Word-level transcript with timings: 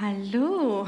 Hallo. 0.00 0.86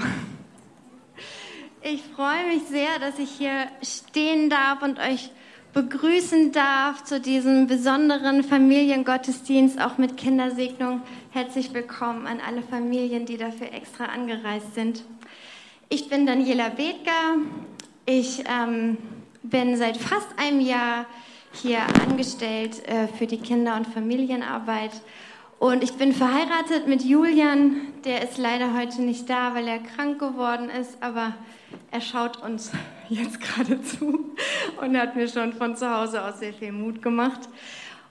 Ich 1.83 2.01
freue 2.15 2.47
mich 2.47 2.63
sehr, 2.69 3.01
dass 3.01 3.19
ich 3.19 3.29
hier 3.29 3.67
stehen 3.83 4.49
darf 4.49 4.83
und 4.83 5.01
euch 5.01 5.33
begrüßen 5.73 6.53
darf 6.53 7.03
zu 7.03 7.21
diesem 7.21 7.67
besonderen 7.67 8.45
Familiengottesdienst, 8.45 9.81
auch 9.81 9.99
mit 9.99 10.17
Kindersegnung. 10.17 11.03
Herzlich 11.33 11.75
willkommen 11.75 12.29
an 12.29 12.39
alle 12.39 12.63
Familien, 12.63 13.27
die 13.27 13.37
dafür 13.37 13.73
extra 13.73 14.05
angereist 14.05 14.77
sind. 14.77 15.03
Ich 15.89 16.09
bin 16.09 16.25
Daniela 16.25 16.69
Bethger. 16.69 17.35
Ich 18.07 18.45
ähm, 18.49 18.97
bin 19.43 19.77
seit 19.77 19.97
fast 19.97 20.29
einem 20.39 20.61
Jahr 20.61 21.07
hier 21.53 21.81
angestellt 22.07 22.87
äh, 22.87 23.09
für 23.09 23.27
die 23.27 23.39
Kinder- 23.39 23.75
und 23.75 23.89
Familienarbeit 23.89 24.93
und 25.61 25.85
ich 25.85 25.93
bin 25.93 26.15
verheiratet 26.15 26.89
mit 26.89 27.03
Julian, 27.03 27.93
der 28.07 28.23
ist 28.23 28.39
leider 28.39 28.75
heute 28.75 29.03
nicht 29.03 29.29
da, 29.29 29.55
weil 29.55 29.69
er 29.69 29.79
krank 29.79 30.19
geworden 30.19 30.71
ist, 30.71 31.03
aber 31.03 31.35
er 31.91 32.01
schaut 32.01 32.43
uns 32.43 32.73
jetzt 33.11 33.43
gerade 33.43 33.83
zu 33.83 34.35
und 34.81 34.99
hat 34.99 35.17
mir 35.17 35.29
schon 35.29 35.53
von 35.53 35.77
zu 35.77 35.95
Hause 35.95 36.25
aus 36.25 36.39
sehr 36.39 36.55
viel 36.55 36.73
Mut 36.73 37.03
gemacht. 37.03 37.41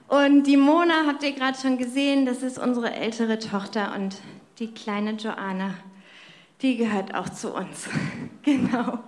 Und 0.06 0.44
die 0.44 0.56
Mona 0.56 1.06
habt 1.08 1.24
ihr 1.24 1.32
gerade 1.32 1.58
schon 1.58 1.76
gesehen, 1.76 2.24
das 2.24 2.44
ist 2.44 2.56
unsere 2.56 2.94
ältere 2.94 3.40
Tochter 3.40 3.96
und 3.96 4.18
die 4.60 4.72
kleine 4.72 5.14
Joanna, 5.14 5.74
die 6.62 6.76
gehört 6.76 7.16
auch 7.16 7.30
zu 7.30 7.52
uns. 7.52 7.88
genau. 8.44 9.00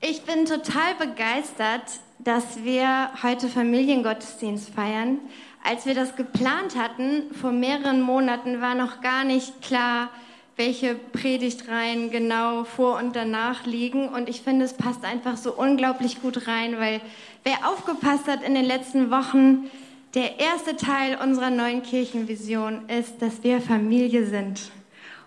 Ich 0.00 0.22
bin 0.22 0.44
total 0.44 0.94
begeistert, 1.00 1.82
dass 2.20 2.62
wir 2.62 3.10
heute 3.24 3.48
Familiengottesdienst 3.48 4.70
feiern 4.70 5.18
als 5.64 5.86
wir 5.86 5.94
das 5.94 6.16
geplant 6.16 6.76
hatten, 6.76 7.34
vor 7.34 7.52
mehreren 7.52 8.00
Monaten, 8.00 8.60
war 8.60 8.74
noch 8.74 9.00
gar 9.00 9.24
nicht 9.24 9.60
klar, 9.62 10.08
welche 10.56 10.96
Predigtreihen 10.96 12.10
genau 12.10 12.64
vor 12.64 12.96
und 12.98 13.14
danach 13.14 13.64
liegen. 13.64 14.08
Und 14.08 14.28
ich 14.28 14.42
finde, 14.42 14.64
es 14.64 14.74
passt 14.74 15.04
einfach 15.04 15.36
so 15.36 15.52
unglaublich 15.52 16.20
gut 16.20 16.48
rein, 16.48 16.78
weil 16.78 17.00
wer 17.44 17.68
aufgepasst 17.68 18.26
hat 18.26 18.42
in 18.42 18.54
den 18.54 18.64
letzten 18.64 19.10
Wochen, 19.10 19.70
der 20.14 20.40
erste 20.40 20.76
Teil 20.76 21.16
unserer 21.22 21.50
neuen 21.50 21.82
Kirchenvision 21.82 22.88
ist, 22.88 23.22
dass 23.22 23.44
wir 23.44 23.60
Familie 23.60 24.26
sind. 24.26 24.72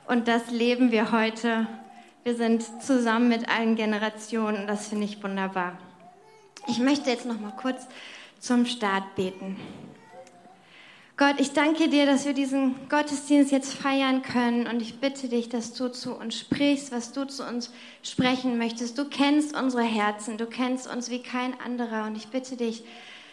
Und 0.08 0.28
das 0.28 0.52
leben 0.52 0.92
wir 0.92 1.12
heute. 1.12 1.68
Wir 2.24 2.36
sind 2.36 2.64
zusammen 2.84 3.30
mit 3.30 3.48
allen 3.48 3.76
Generationen. 3.76 4.68
Das 4.68 4.88
finde 4.88 5.06
ich 5.06 5.24
wunderbar. 5.24 5.78
Ich 6.68 6.80
möchte 6.80 7.10
jetzt 7.10 7.26
noch 7.26 7.40
mal 7.40 7.54
kurz 7.56 7.88
zum 8.40 8.66
Start 8.66 9.16
beten. 9.16 9.56
Gott, 11.22 11.40
ich 11.40 11.54
danke 11.54 11.88
dir, 11.88 12.08
dass 12.08 12.26
wir 12.26 12.34
diesen 12.34 12.90
Gottesdienst 12.90 13.52
jetzt 13.52 13.76
feiern 13.76 14.24
können 14.24 14.66
und 14.66 14.82
ich 14.82 15.00
bitte 15.00 15.30
dich, 15.30 15.50
dass 15.50 15.72
du 15.72 15.88
zu 15.92 16.16
uns 16.16 16.36
sprichst, 16.36 16.92
was 16.92 17.12
du 17.12 17.26
zu 17.26 17.48
uns 17.48 17.72
sprechen 18.02 18.58
möchtest. 18.58 18.98
Du 18.98 19.06
kennst 19.06 19.56
unsere 19.56 19.84
Herzen, 19.84 20.40
du 20.40 20.48
kennst 20.48 20.92
uns 20.92 21.12
wie 21.12 21.22
kein 21.22 21.54
anderer 21.62 22.08
und 22.08 22.16
ich 22.16 22.30
bitte 22.30 22.58
dich, 22.58 22.84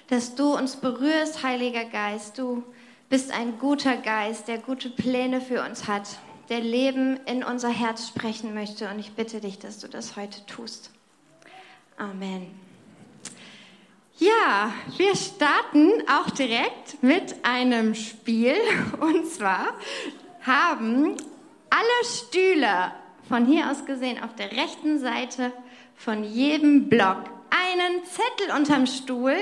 dass 0.09 0.35
du 0.35 0.55
uns 0.55 0.77
berührst, 0.77 1.43
Heiliger 1.43 1.87
Geist. 1.87 2.37
Du 2.37 2.63
bist 3.09 3.31
ein 3.31 3.59
guter 3.59 3.97
Geist, 3.97 4.49
der 4.49 4.59
gute 4.59 4.91
Pläne 4.91 5.41
für 5.41 5.63
uns 5.63 5.89
hat, 5.89 6.19
der 6.51 6.61
Leben 6.61 7.19
in 7.25 7.43
unser 7.43 7.71
Herz 7.71 8.07
sprechen 8.07 8.53
möchte 8.53 8.91
und 8.91 8.99
ich 8.99 9.13
bitte 9.13 9.41
dich, 9.41 9.61
dass 9.61 9.79
du 9.79 9.89
das 9.89 10.15
heute 10.15 10.45
tust. 10.45 10.91
Amen. 11.97 12.68
Ja, 14.21 14.73
wir 14.97 15.15
starten 15.15 15.93
auch 16.09 16.31
direkt 16.31 17.01
mit 17.03 17.37
einem 17.45 17.95
Spiel. 17.95 18.57
Und 19.01 19.31
zwar 19.31 19.67
haben 20.45 21.17
alle 21.71 22.05
Stühle 22.05 22.93
von 23.29 23.47
hier 23.47 23.71
aus 23.71 23.85
gesehen 23.85 24.21
auf 24.21 24.35
der 24.35 24.51
rechten 24.51 24.99
Seite 24.99 25.53
von 25.95 26.25
jedem 26.25 26.89
Block 26.89 27.19
einen 27.51 28.05
Zettel 28.07 28.57
unterm 28.57 28.87
Stuhl 28.87 29.37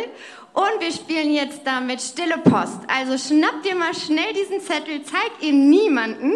und 0.52 0.80
wir 0.80 0.92
spielen 0.92 1.32
jetzt 1.32 1.62
damit 1.64 2.02
Stille 2.02 2.38
Post. 2.38 2.80
Also 2.88 3.16
schnappt 3.16 3.66
ihr 3.66 3.76
mal 3.76 3.94
schnell 3.94 4.32
diesen 4.34 4.60
Zettel, 4.60 5.02
zeigt 5.02 5.42
ihn 5.42 5.70
niemanden 5.70 6.34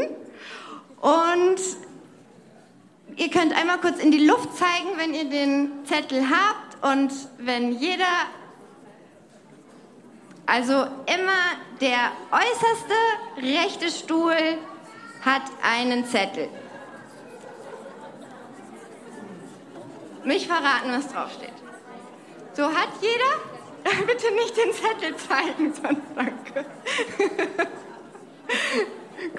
und 1.00 1.60
ihr 3.16 3.28
könnt 3.28 3.54
einmal 3.54 3.78
kurz 3.80 3.98
in 3.98 4.10
die 4.10 4.24
Luft 4.24 4.56
zeigen, 4.56 4.96
wenn 4.96 5.12
ihr 5.12 5.24
den 5.24 5.84
Zettel 5.84 6.28
habt 6.30 6.69
und 6.82 7.12
wenn 7.38 7.72
jeder, 7.72 8.26
also 10.46 10.72
immer 11.06 11.56
der 11.80 12.12
äußerste 12.30 12.94
rechte 13.36 13.90
Stuhl 13.90 14.58
hat 15.24 15.42
einen 15.62 16.04
Zettel. 16.06 16.48
Mich 20.24 20.46
verraten, 20.46 20.92
was 20.92 21.08
draufsteht. 21.08 21.52
So 22.54 22.64
hat 22.64 22.88
jeder? 23.00 23.50
Bitte 24.06 24.34
nicht 24.34 24.56
den 24.56 24.72
Zettel 24.72 25.16
zeigen, 25.16 25.72
sonst 25.82 26.02
danke. 26.14 26.66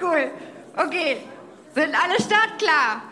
cool. 0.00 0.30
Okay. 0.76 1.18
Sind 1.74 1.94
alle 1.94 2.20
startklar? 2.20 3.02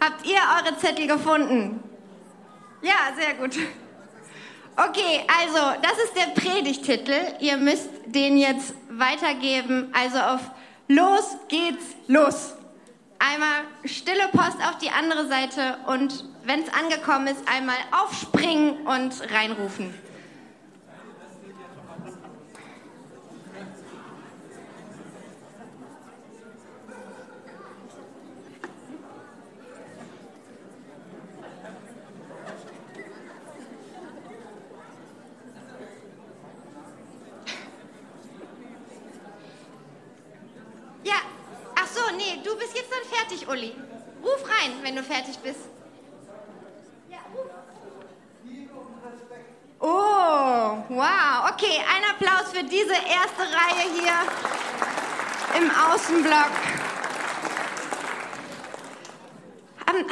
Habt 0.00 0.26
ihr 0.26 0.38
eure 0.56 0.76
Zettel 0.78 1.06
gefunden? 1.06 1.89
Ja, 2.82 3.14
sehr 3.16 3.34
gut. 3.34 3.56
Okay, 4.76 5.26
also 5.38 5.80
das 5.82 5.98
ist 6.04 6.16
der 6.16 6.40
Predigtitel. 6.40 7.12
Ihr 7.40 7.56
müsst 7.56 7.90
den 8.06 8.38
jetzt 8.38 8.74
weitergeben. 8.88 9.92
Also 9.92 10.18
auf 10.18 10.40
Los 10.90 11.36
geht's 11.46 11.84
los. 12.08 12.54
Einmal 13.20 13.62
stille 13.84 14.26
Post 14.32 14.56
auf 14.68 14.78
die 14.78 14.90
andere 14.90 15.28
Seite 15.28 15.76
und 15.86 16.24
wenn 16.42 16.62
es 16.62 16.68
angekommen 16.72 17.28
ist, 17.28 17.46
einmal 17.46 17.76
aufspringen 17.92 18.88
und 18.88 19.12
reinrufen. 19.32 19.94
Fertig, 43.04 43.48
Uli. 43.48 43.74
Ruf 44.22 44.44
rein, 44.44 44.72
wenn 44.82 44.96
du 44.96 45.02
fertig 45.02 45.38
bist. 45.38 45.60
Ja, 47.08 47.18
ruf. 47.34 47.46
Oh, 49.80 50.84
wow. 50.88 51.50
Okay, 51.52 51.82
ein 51.88 52.04
Applaus 52.10 52.52
für 52.52 52.64
diese 52.64 52.92
erste 52.92 53.42
Reihe 53.42 53.88
hier 53.94 55.62
im 55.62 55.70
Außenblock. 55.70 56.50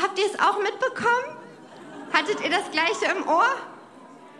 habt 0.02 0.18
ihr 0.18 0.26
es 0.26 0.38
auch 0.38 0.58
mitbekommen? 0.60 1.36
Hattet 2.12 2.40
ihr 2.40 2.50
das 2.50 2.70
gleiche 2.70 3.16
im 3.16 3.28
Ohr? 3.28 3.56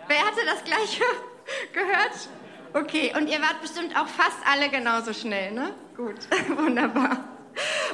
Wer 0.07 0.25
hatte 0.25 0.45
das 0.45 0.63
gleiche 0.63 1.03
gehört? 1.73 2.29
Okay, 2.73 3.13
und 3.15 3.27
ihr 3.27 3.41
wart 3.41 3.61
bestimmt 3.61 3.95
auch 3.95 4.07
fast 4.07 4.37
alle 4.45 4.69
genauso 4.69 5.13
schnell, 5.13 5.51
ne? 5.51 5.73
Gut, 5.95 6.17
wunderbar. 6.57 7.28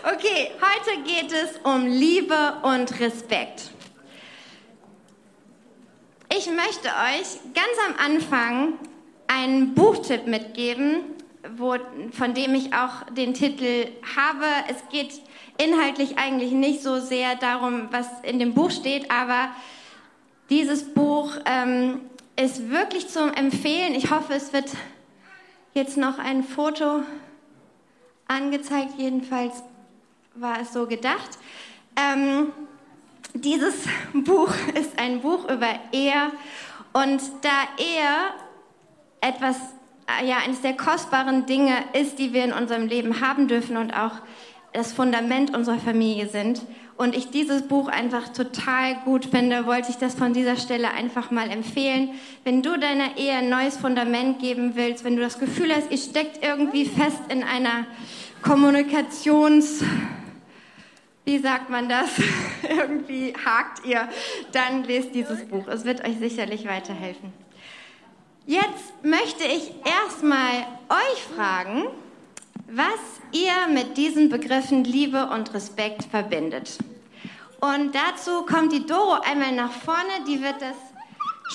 Okay, 0.08 0.52
heute 0.62 1.02
geht 1.02 1.32
es 1.32 1.58
um 1.64 1.88
Liebe 1.88 2.58
und 2.62 3.00
Respekt. 3.00 3.72
Ich 6.30 6.46
möchte 6.46 6.90
euch 6.90 7.40
ganz 7.56 7.76
am 7.88 7.96
Anfang 8.06 8.74
einen 9.26 9.74
Buchtipp 9.74 10.28
mitgeben, 10.28 10.98
wo, 11.58 11.78
von 12.12 12.36
dem 12.36 12.54
ich 12.54 12.72
auch 12.72 13.02
den 13.16 13.34
Titel 13.34 13.88
habe. 14.16 14.46
Es 14.70 14.78
geht 14.92 15.24
inhaltlich 15.58 16.20
eigentlich 16.20 16.52
nicht 16.52 16.84
so 16.84 17.00
sehr 17.00 17.34
darum, 17.34 17.88
was 17.90 18.06
in 18.22 18.38
dem 18.38 18.54
Buch 18.54 18.70
steht, 18.70 19.10
aber 19.10 19.56
dieses 20.52 20.94
Buch 20.94 21.32
ähm, 21.46 22.02
ist 22.40 22.70
wirklich 22.70 23.08
zum 23.08 23.34
Empfehlen. 23.34 23.96
Ich 23.96 24.12
hoffe, 24.12 24.36
es 24.36 24.54
wird 24.54 24.70
jetzt 25.74 25.98
noch 25.98 26.20
ein 26.20 26.44
Foto 26.44 27.02
angezeigt. 28.28 28.92
Jedenfalls 29.00 29.64
war 30.36 30.62
es 30.62 30.74
so 30.74 30.86
gedacht. 30.86 31.38
Ähm, 31.96 32.52
dieses 33.34 33.76
Buch 34.14 34.54
ist 34.74 34.98
ein 34.98 35.22
Buch 35.22 35.50
über 35.50 35.70
Ehe 35.92 36.32
und 36.94 37.22
da 37.42 37.68
Ehe 37.78 38.32
etwas, 39.22 39.58
äh, 40.22 40.28
ja, 40.28 40.38
eines 40.38 40.62
der 40.62 40.76
kostbaren 40.76 41.46
Dinge 41.46 41.74
ist, 41.94 42.20
die 42.20 42.34
wir 42.34 42.44
in 42.44 42.54
unserem 42.54 42.88
Leben 42.88 43.22
haben 43.22 43.48
dürfen 43.48 43.78
und 43.78 43.94
auch 43.94 44.14
das 44.74 44.92
Fundament 44.92 45.56
unserer 45.56 45.80
Familie 45.80 46.28
sind 46.28 46.62
und 46.98 47.16
ich 47.16 47.30
dieses 47.30 47.64
Buch 47.64 47.88
einfach 47.88 48.30
total 48.30 48.96
gut 49.06 49.26
finde, 49.26 49.66
wollte 49.66 49.90
ich 49.90 49.98
das 49.98 50.16
von 50.16 50.34
dieser 50.34 50.58
Stelle 50.58 50.92
einfach 50.92 51.32
mal 51.32 51.50
empfehlen. 51.50 52.10
Wenn 52.44 52.62
du 52.62 52.78
deiner 52.78 53.18
Ehe 53.18 53.34
ein 53.34 53.50
neues 53.50 53.78
Fundament 53.78 54.40
geben 54.40 54.76
willst, 54.76 55.04
wenn 55.04 55.16
du 55.16 55.22
das 55.22 55.40
Gefühl 55.40 55.74
hast, 55.74 55.92
ihr 55.92 55.98
steckt 55.98 56.46
irgendwie 56.46 56.86
fest 56.86 57.20
in 57.30 57.44
einer 57.44 57.86
Kommunikations 58.42 59.84
wie 61.26 61.40
sagt 61.40 61.70
man 61.70 61.90
das? 61.90 62.10
Irgendwie 62.70 63.34
hakt 63.46 63.86
ihr, 63.86 64.08
dann 64.52 64.84
lest 64.84 65.14
dieses 65.14 65.46
Buch. 65.46 65.68
Es 65.68 65.84
wird 65.84 66.06
euch 66.08 66.18
sicherlich 66.20 66.66
weiterhelfen. 66.66 67.34
Jetzt 68.46 69.04
möchte 69.04 69.44
ich 69.44 69.72
erstmal 69.84 70.68
euch 70.90 71.24
fragen, 71.36 71.88
was 72.68 73.00
ihr 73.32 73.74
mit 73.74 73.98
diesen 73.98 74.30
Begriffen 74.30 74.84
Liebe 74.84 75.28
und 75.28 75.54
Respekt 75.54 76.04
verbindet. 76.04 76.78
Und 77.60 77.96
dazu 77.96 78.46
kommt 78.46 78.72
die 78.72 78.86
Doro 78.86 79.20
einmal 79.28 79.52
nach 79.52 79.72
vorne, 79.72 80.24
die 80.28 80.42
wird 80.42 80.62
das 80.62 80.76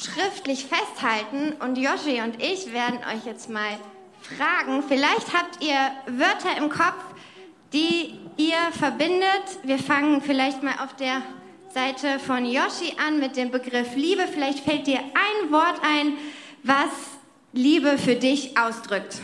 schriftlich 0.02 0.66
festhalten 0.66 1.52
und 1.60 1.78
Joshi 1.78 2.20
und 2.22 2.42
ich 2.42 2.72
werden 2.72 2.98
euch 3.12 3.24
jetzt 3.24 3.50
mal 3.50 3.78
fragen. 4.22 4.82
Vielleicht 4.86 5.32
habt 5.32 5.62
ihr 5.62 5.92
Wörter 6.06 6.56
im 6.58 6.70
Kopf, 6.70 7.04
die 7.72 8.18
ihr 8.40 8.72
verbindet. 8.72 9.60
Wir 9.62 9.78
fangen 9.78 10.22
vielleicht 10.22 10.62
mal 10.62 10.74
auf 10.82 10.96
der 10.96 11.22
Seite 11.74 12.18
von 12.18 12.44
Yoshi 12.44 12.94
an 13.06 13.20
mit 13.20 13.36
dem 13.36 13.50
Begriff 13.50 13.94
Liebe. 13.94 14.26
Vielleicht 14.26 14.60
fällt 14.60 14.86
dir 14.86 14.98
ein 14.98 15.52
Wort 15.52 15.80
ein, 15.82 16.14
was 16.62 16.90
Liebe 17.52 17.98
für 17.98 18.16
dich 18.16 18.56
ausdrückt. 18.58 19.20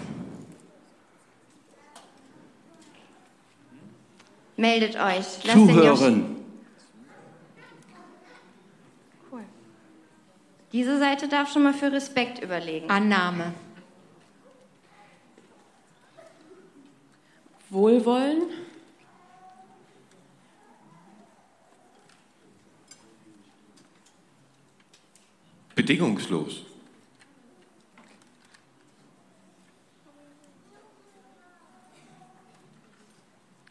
Meldet 4.57 4.97
euch. 4.97 5.45
Lasst 5.45 5.53
Zuhören. 5.53 6.37
Cool. 9.31 9.45
Diese 10.73 10.99
Seite 10.99 11.29
darf 11.29 11.53
schon 11.53 11.63
mal 11.63 11.75
für 11.75 11.93
Respekt 11.93 12.43
überlegen. 12.43 12.89
Annahme. 12.91 13.53
Wohlwollen. 17.69 18.43
Bedingungslos. 25.77 26.65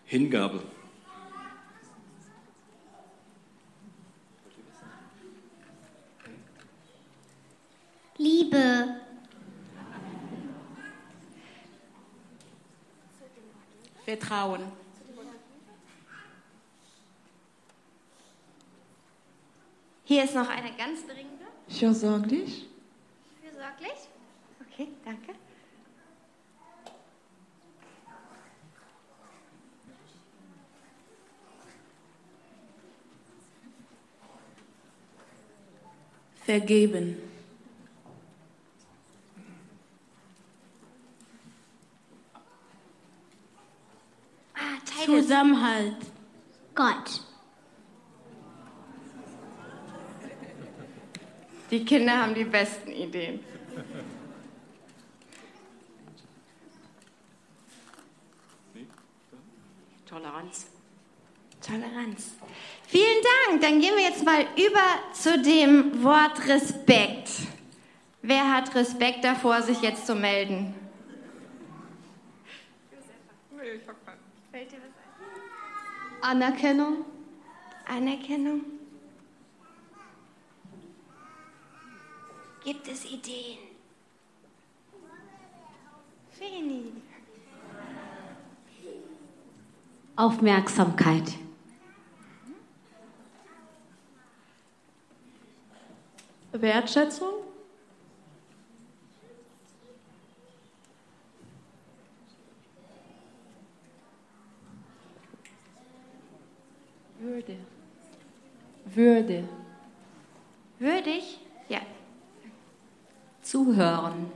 Hingabe. 0.05 0.61
Liebe. 8.17 9.01
Vertrauen. 14.05 14.84
Hier 20.07 20.23
ist 20.23 20.35
noch 20.35 20.47
eine 20.47 20.71
ganz 20.77 21.03
dringende. 21.07 21.45
Fürsorglich. 21.67 22.67
Fürsorglich? 23.41 24.07
Okay, 24.61 24.87
danke. 25.03 25.33
Vergeben. 36.45 37.17
Zusammenhalt. 45.03 45.97
Gott. 46.75 47.21
Die 51.75 51.83
Kinder 51.83 52.21
haben 52.21 52.33
die 52.33 52.45
besten 52.45 52.89
Ideen. 52.89 53.41
Toleranz. 60.07 60.67
Toleranz. 61.59 62.35
Vielen 62.87 63.21
Dank. 63.49 63.61
Dann 63.61 63.81
gehen 63.81 63.93
wir 63.93 64.03
jetzt 64.03 64.23
mal 64.23 64.45
über 64.55 64.79
zu 65.11 65.41
dem 65.41 66.01
Wort 66.01 66.47
Respekt. 66.47 67.29
Wer 68.21 68.53
hat 68.53 68.73
Respekt 68.73 69.25
davor, 69.25 69.61
sich 69.61 69.81
jetzt 69.81 70.07
zu 70.07 70.15
melden? 70.15 70.73
Anerkennung. 76.21 77.03
Anerkennung. 77.85 78.74
Gibt 82.65 82.87
es 82.87 83.05
Ideen? 83.05 83.59
Feni. 86.31 86.91
Aufmerksamkeit. 90.15 91.35
Wertschätzung. 96.51 97.33
Würde. 107.19 107.57
Würde. 108.85 109.49
Würdig? 110.79 111.39
Ja. 111.69 111.81
Zuhören. 113.41 114.31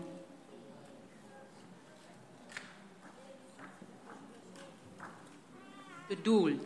Geduld. 6.07 6.61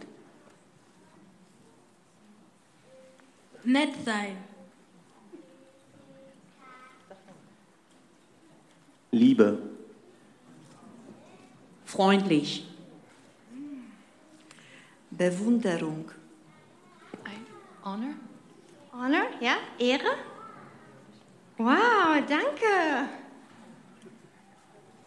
Nett 3.64 3.93
sein. 4.04 4.38
Liebe. 9.12 9.58
Freundlich. 11.86 12.68
Bewunderung. 15.12 16.10
Honor? 17.84 18.14
Honor, 18.94 19.26
ja? 19.42 19.58
Ehre? 19.78 20.18
Wow, 21.58 22.24
danke. 22.28 23.10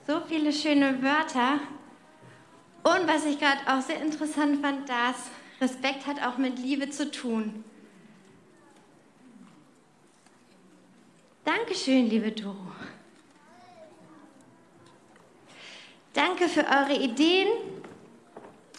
So 0.06 0.20
viele 0.28 0.52
schöne 0.52 1.02
Wörter. 1.02 1.58
Und 2.84 3.08
was 3.08 3.24
ich 3.24 3.38
gerade 3.40 3.60
auch 3.66 3.80
sehr 3.80 4.00
interessant 4.00 4.60
fand, 4.60 4.88
dass 4.88 5.30
Respekt 5.60 6.06
hat 6.06 6.22
auch 6.22 6.38
mit 6.38 6.58
Liebe 6.58 6.90
zu 6.90 7.10
tun. 7.10 7.64
Dankeschön, 11.46 12.10
liebe 12.10 12.32
Doro. 12.32 12.56
Danke 16.12 16.48
für 16.48 16.64
eure 16.66 17.00
Ideen. 17.00 17.46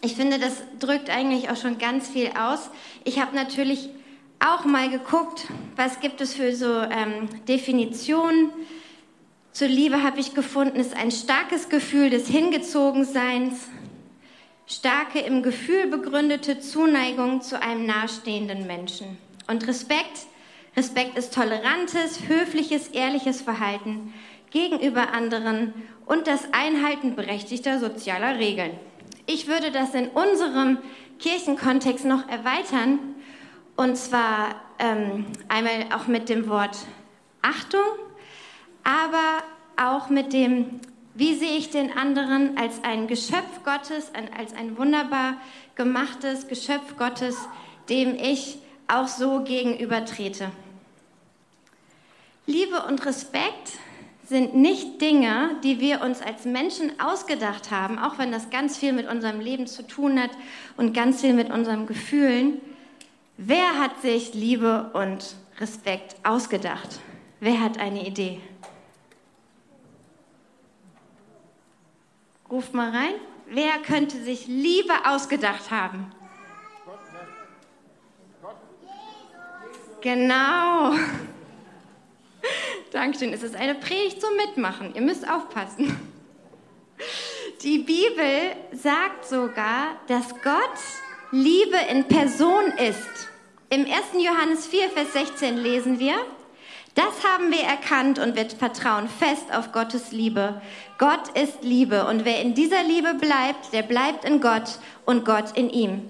Ich 0.02 0.18
finde, 0.18 0.38
das 0.38 0.62
drückt 0.78 1.10
eigentlich 1.10 1.50
auch 1.50 1.56
schon 1.56 1.78
ganz 1.78 2.10
viel 2.10 2.30
aus. 2.38 2.70
Ich 3.06 3.22
habe 3.22 3.34
natürlich 3.34 3.88
auch 4.46 4.66
mal 4.66 4.90
geguckt, 4.90 5.48
was 5.78 6.02
gibt 6.02 6.20
es 6.20 6.34
für 6.34 6.54
so 6.54 6.82
ähm, 6.82 7.30
Definitionen. 7.48 8.50
Zur 9.54 9.70
Liebe 9.70 10.04
habe 10.04 10.20
ich 10.20 10.34
gefunden, 10.34 10.78
ist 10.78 10.94
ein 10.94 11.12
starkes 11.12 11.70
Gefühl 11.70 12.10
des 12.10 12.28
Hingezogenseins, 12.28 13.70
starke 14.66 15.20
im 15.20 15.42
Gefühl 15.42 15.88
begründete 15.88 16.60
Zuneigung 16.60 17.42
zu 17.42 17.62
einem 17.62 17.86
nahestehenden 17.86 18.68
Menschen. 18.68 19.18
Und 19.48 19.66
Respekt, 19.66 20.28
Respekt 20.78 21.18
ist 21.18 21.34
tolerantes, 21.34 22.28
höfliches, 22.28 22.90
ehrliches 22.90 23.42
Verhalten 23.42 24.14
gegenüber 24.52 25.12
anderen 25.12 25.74
und 26.06 26.28
das 26.28 26.54
Einhalten 26.54 27.16
berechtigter 27.16 27.80
sozialer 27.80 28.38
Regeln. 28.38 28.78
Ich 29.26 29.48
würde 29.48 29.72
das 29.72 29.96
in 29.96 30.08
unserem 30.10 30.78
Kirchenkontext 31.18 32.06
noch 32.06 32.30
erweitern, 32.30 33.00
und 33.76 33.98
zwar 33.98 34.56
ähm, 34.78 35.26
einmal 35.48 35.88
auch 35.96 36.06
mit 36.06 36.30
dem 36.30 36.48
Wort 36.48 36.78
Achtung, 37.42 37.82
aber 38.84 39.44
auch 39.78 40.10
mit 40.10 40.32
dem 40.32 40.80
Wie 41.16 41.34
sehe 41.34 41.58
ich 41.58 41.72
den 41.72 41.92
anderen 41.98 42.56
als 42.56 42.84
ein 42.84 43.08
Geschöpf 43.08 43.64
Gottes, 43.66 44.12
als 44.38 44.54
ein 44.54 44.78
wunderbar 44.78 45.38
gemachtes 45.74 46.48
Geschöpf 46.48 46.98
Gottes, 46.98 47.36
dem 47.90 48.14
ich 48.14 48.60
auch 48.88 49.08
so 49.08 49.42
gegenübertrete? 49.44 50.52
Liebe 52.48 52.82
und 52.84 53.06
Respekt 53.06 53.74
sind 54.24 54.56
nicht 54.56 55.02
Dinge, 55.02 55.58
die 55.66 55.82
wir 55.82 56.00
uns 56.02 56.22
als 56.22 56.46
Menschen 56.46 56.98
ausgedacht 56.98 57.72
haben, 57.72 58.00
auch 58.00 58.18
wenn 58.18 58.32
das 58.32 58.50
ganz 58.50 58.78
viel 58.78 58.94
mit 58.94 59.06
unserem 59.06 59.42
Leben 59.42 59.68
zu 59.68 59.86
tun 59.86 60.18
hat 60.20 60.32
und 60.78 60.94
ganz 60.94 61.20
viel 61.20 61.34
mit 61.34 61.50
unseren 61.50 61.88
Gefühlen. 61.88 62.62
Wer 63.36 63.78
hat 63.80 64.02
sich 64.02 64.34
Liebe 64.34 64.92
und 64.94 65.36
Respekt 65.60 66.16
ausgedacht? 66.24 67.00
Wer 67.42 67.62
hat 67.62 67.80
eine 67.80 68.08
Idee? 68.08 68.40
Ruft 72.50 72.74
mal 72.74 72.92
rein. 72.92 73.16
Wer 73.48 73.78
könnte 73.80 74.24
sich 74.24 74.48
Liebe 74.48 74.94
ausgedacht 75.06 75.70
haben? 75.70 76.12
Genau. 80.00 80.94
Dankeschön. 82.92 83.34
Es 83.34 83.44
ist 83.44 83.56
eine 83.56 83.76
Predigt 83.76 84.22
zum 84.22 84.36
Mitmachen. 84.38 84.96
Ihr 84.96 85.02
müsst 85.02 85.30
aufpassen. 85.30 86.00
Die 87.62 87.80
Bibel 87.80 88.56
sagt 88.72 89.26
sogar, 89.26 90.00
dass 90.08 90.30
Gott 90.42 90.80
Liebe 91.32 91.78
in 91.92 92.08
Person 92.08 92.66
ist. 92.78 93.30
Im 93.70 93.82
1. 93.82 93.94
Johannes 94.24 94.68
4, 94.68 94.90
Vers 94.90 95.14
16 95.14 95.58
lesen 95.58 96.00
wir, 96.00 96.16
das 96.96 97.24
haben 97.24 97.52
wir 97.52 97.62
erkannt 97.62 98.18
und 98.20 98.36
wir 98.36 98.50
vertrauen 98.50 99.08
fest 99.10 99.54
auf 99.54 99.72
Gottes 99.72 100.12
Liebe. 100.12 100.62
Gott 100.98 101.30
ist 101.38 101.64
Liebe 101.64 102.08
und 102.08 102.26
wer 102.26 102.42
in 102.42 102.54
dieser 102.54 102.84
Liebe 102.84 103.14
bleibt, 103.16 103.74
der 103.74 103.84
bleibt 103.84 104.24
in 104.24 104.40
Gott 104.40 104.80
und 105.06 105.26
Gott 105.26 105.56
in 105.56 105.70
ihm. 105.70 106.10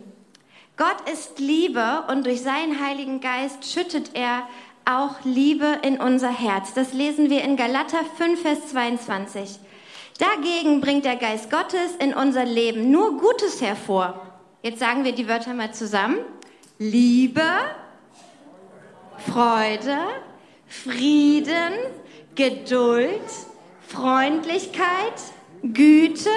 Gott 0.77 1.09
ist 1.11 1.39
Liebe 1.39 2.03
und 2.07 2.27
durch 2.27 2.41
seinen 2.41 2.79
Heiligen 2.85 3.19
Geist 3.19 3.65
schüttet 3.65 4.11
er 4.13 4.47
auch 4.87 5.15
Liebe 5.23 5.79
in 5.83 5.99
unser 5.99 6.31
Herz. 6.31 6.73
Das 6.73 6.93
lesen 6.93 7.29
wir 7.29 7.43
in 7.43 7.57
Galater 7.57 7.99
5, 8.17 8.41
Vers 8.41 8.67
22. 8.69 9.59
Dagegen 10.17 10.81
bringt 10.81 11.05
der 11.05 11.17
Geist 11.17 11.51
Gottes 11.51 11.95
in 11.99 12.13
unser 12.13 12.45
Leben 12.45 12.89
nur 12.89 13.17
Gutes 13.17 13.61
hervor. 13.61 14.21
Jetzt 14.63 14.79
sagen 14.79 15.03
wir 15.03 15.11
die 15.11 15.27
Wörter 15.27 15.53
mal 15.53 15.73
zusammen. 15.73 16.17
Liebe, 16.79 17.43
Freude, 19.31 19.97
Frieden, 20.67 21.73
Geduld, 22.35 23.21
Freundlichkeit, 23.87 25.13
Güte 25.63 26.29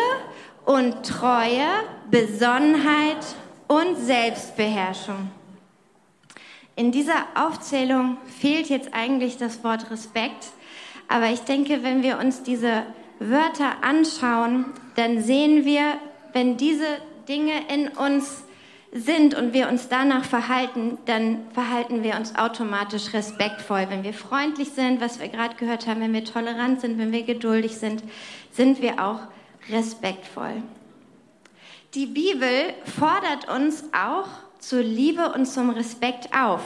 und 0.64 1.06
Treue, 1.06 1.68
Besonnenheit 2.10 3.24
und 3.68 3.96
Selbstbeherrschung. 3.96 5.30
In 6.80 6.92
dieser 6.92 7.26
Aufzählung 7.34 8.16
fehlt 8.24 8.70
jetzt 8.70 8.94
eigentlich 8.94 9.36
das 9.36 9.62
Wort 9.62 9.90
Respekt, 9.90 10.46
aber 11.08 11.26
ich 11.26 11.40
denke, 11.40 11.82
wenn 11.82 12.02
wir 12.02 12.18
uns 12.18 12.42
diese 12.42 12.84
Wörter 13.18 13.84
anschauen, 13.84 14.64
dann 14.96 15.22
sehen 15.22 15.66
wir, 15.66 15.98
wenn 16.32 16.56
diese 16.56 16.86
Dinge 17.28 17.52
in 17.68 17.88
uns 17.88 18.44
sind 18.92 19.34
und 19.34 19.52
wir 19.52 19.68
uns 19.68 19.88
danach 19.90 20.24
verhalten, 20.24 20.96
dann 21.04 21.40
verhalten 21.52 22.02
wir 22.02 22.16
uns 22.16 22.34
automatisch 22.36 23.12
respektvoll. 23.12 23.84
Wenn 23.90 24.02
wir 24.02 24.14
freundlich 24.14 24.70
sind, 24.70 25.02
was 25.02 25.20
wir 25.20 25.28
gerade 25.28 25.56
gehört 25.56 25.86
haben, 25.86 26.00
wenn 26.00 26.14
wir 26.14 26.24
tolerant 26.24 26.80
sind, 26.80 26.96
wenn 26.96 27.12
wir 27.12 27.24
geduldig 27.24 27.76
sind, 27.76 28.02
sind 28.52 28.80
wir 28.80 29.04
auch 29.04 29.20
respektvoll. 29.68 30.62
Die 31.92 32.06
Bibel 32.06 32.72
fordert 32.86 33.54
uns 33.54 33.84
auch 33.92 34.28
zur 34.60 34.82
Liebe 34.82 35.32
und 35.32 35.46
zum 35.46 35.70
Respekt 35.70 36.28
auf. 36.34 36.60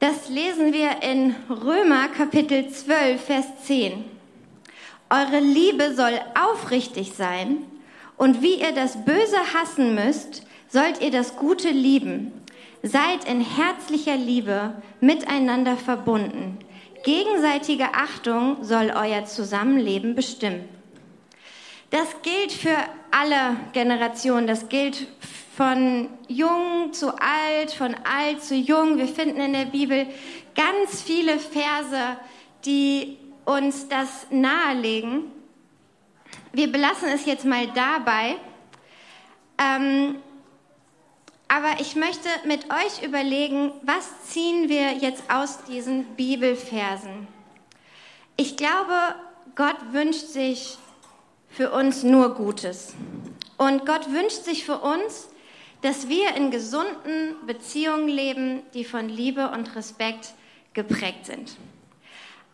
Das 0.00 0.28
lesen 0.28 0.72
wir 0.72 1.02
in 1.02 1.34
Römer 1.50 2.08
Kapitel 2.08 2.68
12, 2.68 3.20
Vers 3.20 3.46
10. 3.64 4.04
Eure 5.10 5.40
Liebe 5.40 5.94
soll 5.94 6.18
aufrichtig 6.34 7.12
sein 7.14 7.58
und 8.16 8.42
wie 8.42 8.60
ihr 8.60 8.72
das 8.72 9.04
Böse 9.04 9.38
hassen 9.54 9.94
müsst, 9.94 10.42
sollt 10.68 11.00
ihr 11.00 11.10
das 11.10 11.36
Gute 11.36 11.70
lieben. 11.70 12.32
Seid 12.82 13.24
in 13.24 13.40
herzlicher 13.40 14.16
Liebe 14.16 14.74
miteinander 15.00 15.76
verbunden. 15.76 16.58
Gegenseitige 17.04 17.94
Achtung 17.94 18.58
soll 18.62 18.92
euer 18.94 19.24
Zusammenleben 19.24 20.14
bestimmen. 20.14 20.68
Das 21.90 22.06
gilt 22.22 22.52
für 22.52 22.76
alle 23.10 23.56
Generationen. 23.72 24.46
Das 24.46 24.68
gilt 24.68 25.06
von 25.58 26.08
jung 26.28 26.92
zu 26.92 27.08
alt, 27.20 27.72
von 27.72 27.94
alt 28.04 28.42
zu 28.42 28.54
jung. 28.54 28.96
Wir 28.96 29.08
finden 29.08 29.40
in 29.40 29.52
der 29.52 29.66
Bibel 29.66 30.06
ganz 30.54 31.02
viele 31.02 31.38
Verse, 31.38 32.16
die 32.64 33.18
uns 33.44 33.88
das 33.88 34.28
nahelegen 34.30 35.32
wir 36.52 36.72
belassen 36.72 37.08
es 37.08 37.26
jetzt 37.26 37.44
mal 37.44 37.66
dabei. 37.68 38.36
Ähm, 39.58 40.16
aber 41.48 41.80
ich 41.80 41.96
möchte 41.96 42.28
mit 42.44 42.66
euch 42.66 43.02
überlegen, 43.02 43.72
was 43.82 44.24
ziehen 44.24 44.68
wir 44.68 44.94
jetzt 44.94 45.22
aus 45.30 45.64
diesen 45.64 46.04
Bibelversen? 46.16 47.26
Ich 48.36 48.56
glaube, 48.56 49.14
Gott 49.54 49.76
wünscht 49.92 50.26
sich 50.26 50.78
für 51.48 51.70
uns 51.70 52.02
nur 52.02 52.34
Gutes. 52.34 52.94
Und 53.56 53.86
Gott 53.86 54.10
wünscht 54.12 54.44
sich 54.44 54.64
für 54.64 54.78
uns, 54.78 55.28
dass 55.82 56.08
wir 56.08 56.34
in 56.34 56.50
gesunden 56.50 57.36
Beziehungen 57.46 58.08
leben, 58.08 58.62
die 58.74 58.84
von 58.84 59.08
Liebe 59.08 59.50
und 59.50 59.74
Respekt 59.76 60.34
geprägt 60.72 61.26
sind. 61.26 61.56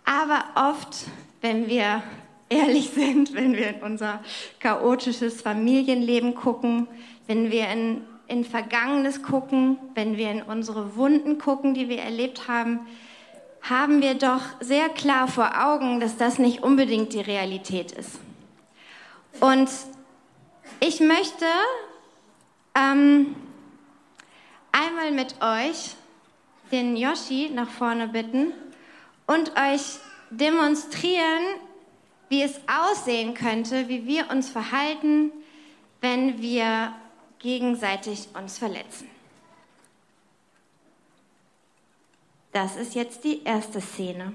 Aber 0.04 0.44
oft, 0.54 1.06
wenn 1.40 1.68
wir 1.68 2.02
ehrlich 2.48 2.90
sind, 2.94 3.34
wenn 3.34 3.54
wir 3.54 3.68
in 3.68 3.82
unser 3.82 4.22
chaotisches 4.60 5.42
Familienleben 5.42 6.34
gucken, 6.34 6.86
wenn 7.26 7.50
wir 7.50 7.68
in, 7.68 8.02
in 8.28 8.44
Vergangenes 8.44 9.22
gucken, 9.22 9.78
wenn 9.94 10.16
wir 10.16 10.30
in 10.30 10.42
unsere 10.42 10.96
Wunden 10.96 11.38
gucken, 11.38 11.74
die 11.74 11.88
wir 11.88 12.00
erlebt 12.00 12.48
haben, 12.48 12.80
haben 13.62 14.02
wir 14.02 14.14
doch 14.14 14.42
sehr 14.60 14.90
klar 14.90 15.26
vor 15.26 15.64
Augen, 15.64 15.98
dass 15.98 16.18
das 16.18 16.38
nicht 16.38 16.62
unbedingt 16.62 17.14
die 17.14 17.22
Realität 17.22 17.92
ist. 17.92 18.20
Und 19.40 19.70
ich 20.80 21.00
möchte 21.00 21.46
ähm, 22.74 23.34
einmal 24.72 25.12
mit 25.12 25.40
euch 25.40 25.94
den 26.70 26.96
Yoshi 26.96 27.50
nach 27.52 27.68
vorne 27.68 28.08
bitten 28.08 28.52
und 29.26 29.52
euch 29.56 29.98
demonstrieren, 30.30 31.60
wie 32.28 32.42
es 32.42 32.60
aussehen 32.66 33.34
könnte, 33.34 33.88
wie 33.88 34.06
wir 34.06 34.30
uns 34.30 34.48
verhalten, 34.48 35.30
wenn 36.00 36.40
wir 36.42 36.92
gegenseitig 37.38 38.28
uns 38.34 38.58
verletzen. 38.58 39.08
Das 42.52 42.76
ist 42.76 42.94
jetzt 42.94 43.24
die 43.24 43.42
erste 43.42 43.80
Szene. 43.80 44.32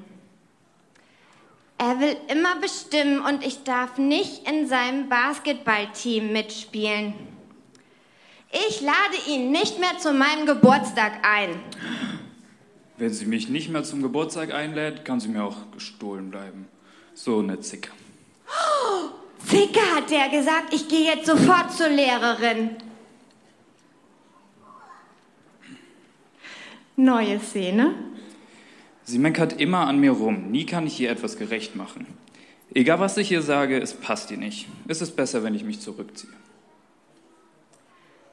Er 1.78 2.00
will 2.02 2.18
immer 2.28 2.58
bestimmen 2.58 3.22
und 3.22 3.46
ich 3.46 3.64
darf 3.64 3.98
nicht 3.98 4.48
in 4.48 4.68
seinem 4.68 5.08
Basketballteam 5.08 6.34
mitspielen. 6.34 7.14
Ich 8.52 8.82
lade 8.82 9.16
ihn 9.28 9.52
nicht 9.52 9.80
mehr 9.80 9.98
zu 10.00 10.12
meinem 10.12 10.48
Geburtstag 10.48 11.24
ein. 11.24 11.60
Wenn 12.98 13.14
sie 13.14 13.26
mich 13.26 13.48
nicht 13.48 13.70
mehr 13.70 13.84
zum 13.84 14.02
Geburtstag 14.02 14.54
einlädt, 14.54 15.06
kann 15.06 15.20
sie 15.20 15.30
mir 15.30 15.44
auch 15.44 15.72
gestohlen 15.72 16.32
bleiben. 16.32 16.68
So 17.14 17.40
eine 17.40 17.60
Zicke. 17.60 17.92
Oh, 18.48 19.10
Zicke 19.46 19.80
hat 19.96 20.10
der 20.10 20.30
gesagt, 20.30 20.74
ich 20.74 20.88
gehe 20.88 21.06
jetzt 21.06 21.28
sofort 21.28 21.72
zur 21.72 21.90
Lehrerin. 21.90 22.72
Neue 26.96 27.40
Szene. 27.40 27.94
Sie 29.04 29.20
meckert 29.20 29.62
immer 29.62 29.88
an 29.88 30.00
mir 30.00 30.12
rum. 30.12 30.52
Nie 30.52 30.66
kann 30.66 30.88
ich 30.88 31.00
ihr 31.00 31.12
etwas 31.12 31.38
gerecht 31.38 31.76
machen. 31.76 32.08
Egal 32.74 33.00
was 33.00 33.16
ich 33.18 33.32
ihr 33.32 33.42
sage, 33.42 33.80
es 33.80 33.94
passt 33.94 34.32
ihr 34.32 34.38
nicht. 34.38 34.68
Es 34.88 35.02
ist 35.02 35.16
besser, 35.16 35.44
wenn 35.44 35.56
ich 35.56 35.64
mich 35.64 35.80
zurückziehe. 35.80 36.34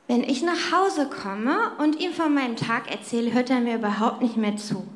Wenn 0.09 0.23
ich 0.23 0.43
nach 0.43 0.73
Hause 0.73 1.09
komme 1.09 1.73
und 1.79 2.01
ihm 2.01 2.13
von 2.13 2.33
meinem 2.33 2.57
Tag 2.57 2.91
erzähle, 2.91 3.33
hört 3.33 3.51
er 3.51 3.61
mir 3.61 3.77
überhaupt 3.77 4.23
nicht 4.23 4.37
mehr 4.37 4.57
zu. 4.57 4.87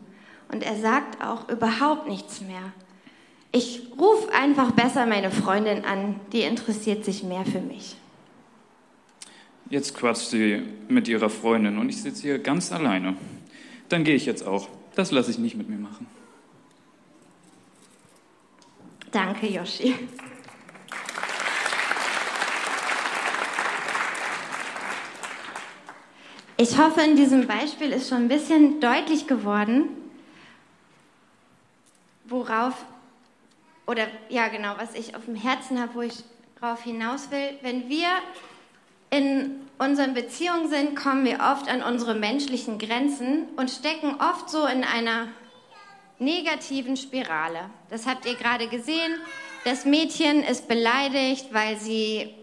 Und 0.53 0.63
er 0.63 0.77
sagt 0.77 1.23
auch 1.23 1.49
überhaupt 1.49 2.09
nichts 2.09 2.41
mehr. 2.41 2.73
Ich 3.53 3.83
rufe 3.99 4.33
einfach 4.33 4.71
besser 4.73 5.07
meine 5.07 5.31
Freundin 5.31 5.85
an, 5.85 6.21
die 6.33 6.43
interessiert 6.43 7.05
sich 7.05 7.25
mehr 7.25 7.45
für 7.45 7.61
mich. 7.61 7.97
Jetzt 9.69 9.97
quatscht 9.97 10.31
sie 10.31 10.63
mit 10.89 11.09
ihrer 11.09 11.31
Freundin 11.31 11.79
und 11.79 11.89
ich 11.89 12.03
sitze 12.03 12.23
hier 12.23 12.39
ganz 12.39 12.73
alleine. 12.73 13.17
Dann 13.89 14.05
gehe 14.05 14.15
ich 14.15 14.27
jetzt 14.27 14.47
auch. 14.47 14.69
Das 14.95 15.11
lasse 15.11 15.31
ich 15.31 15.39
nicht 15.39 15.57
mit 15.57 15.69
mir 15.69 15.79
machen. 15.79 16.07
Danke, 19.11 19.49
Yoshi. 19.49 19.95
Ich 26.63 26.77
hoffe, 26.77 27.01
in 27.01 27.17
diesem 27.17 27.47
Beispiel 27.47 27.91
ist 27.91 28.11
schon 28.11 28.25
ein 28.25 28.29
bisschen 28.29 28.81
deutlich 28.81 29.27
geworden, 29.27 29.89
worauf, 32.27 32.75
oder 33.87 34.09
ja 34.29 34.49
genau, 34.49 34.75
was 34.77 34.95
ich 34.95 35.17
auf 35.17 35.25
dem 35.25 35.37
Herzen 35.37 35.81
habe, 35.81 35.95
wo 35.95 36.03
ich 36.03 36.23
darauf 36.61 36.83
hinaus 36.83 37.31
will. 37.31 37.59
Wenn 37.63 37.89
wir 37.89 38.09
in 39.09 39.55
unseren 39.79 40.13
Beziehungen 40.13 40.69
sind, 40.69 40.97
kommen 40.97 41.25
wir 41.25 41.41
oft 41.41 41.67
an 41.67 41.83
unsere 41.83 42.15
menschlichen 42.15 42.79
Grenzen 42.79 43.49
und 43.57 43.71
stecken 43.71 44.17
oft 44.21 44.51
so 44.51 44.67
in 44.67 44.85
einer 44.85 45.29
negativen 46.19 46.99
Spirale. 46.99 47.71
Das 47.89 48.07
habt 48.07 48.27
ihr 48.27 48.35
gerade 48.35 48.69
gesehen. 48.69 49.15
Das 49.65 49.87
Mädchen 49.87 50.43
ist 50.43 50.69
beleidigt, 50.69 51.55
weil 51.55 51.79
sie 51.79 52.35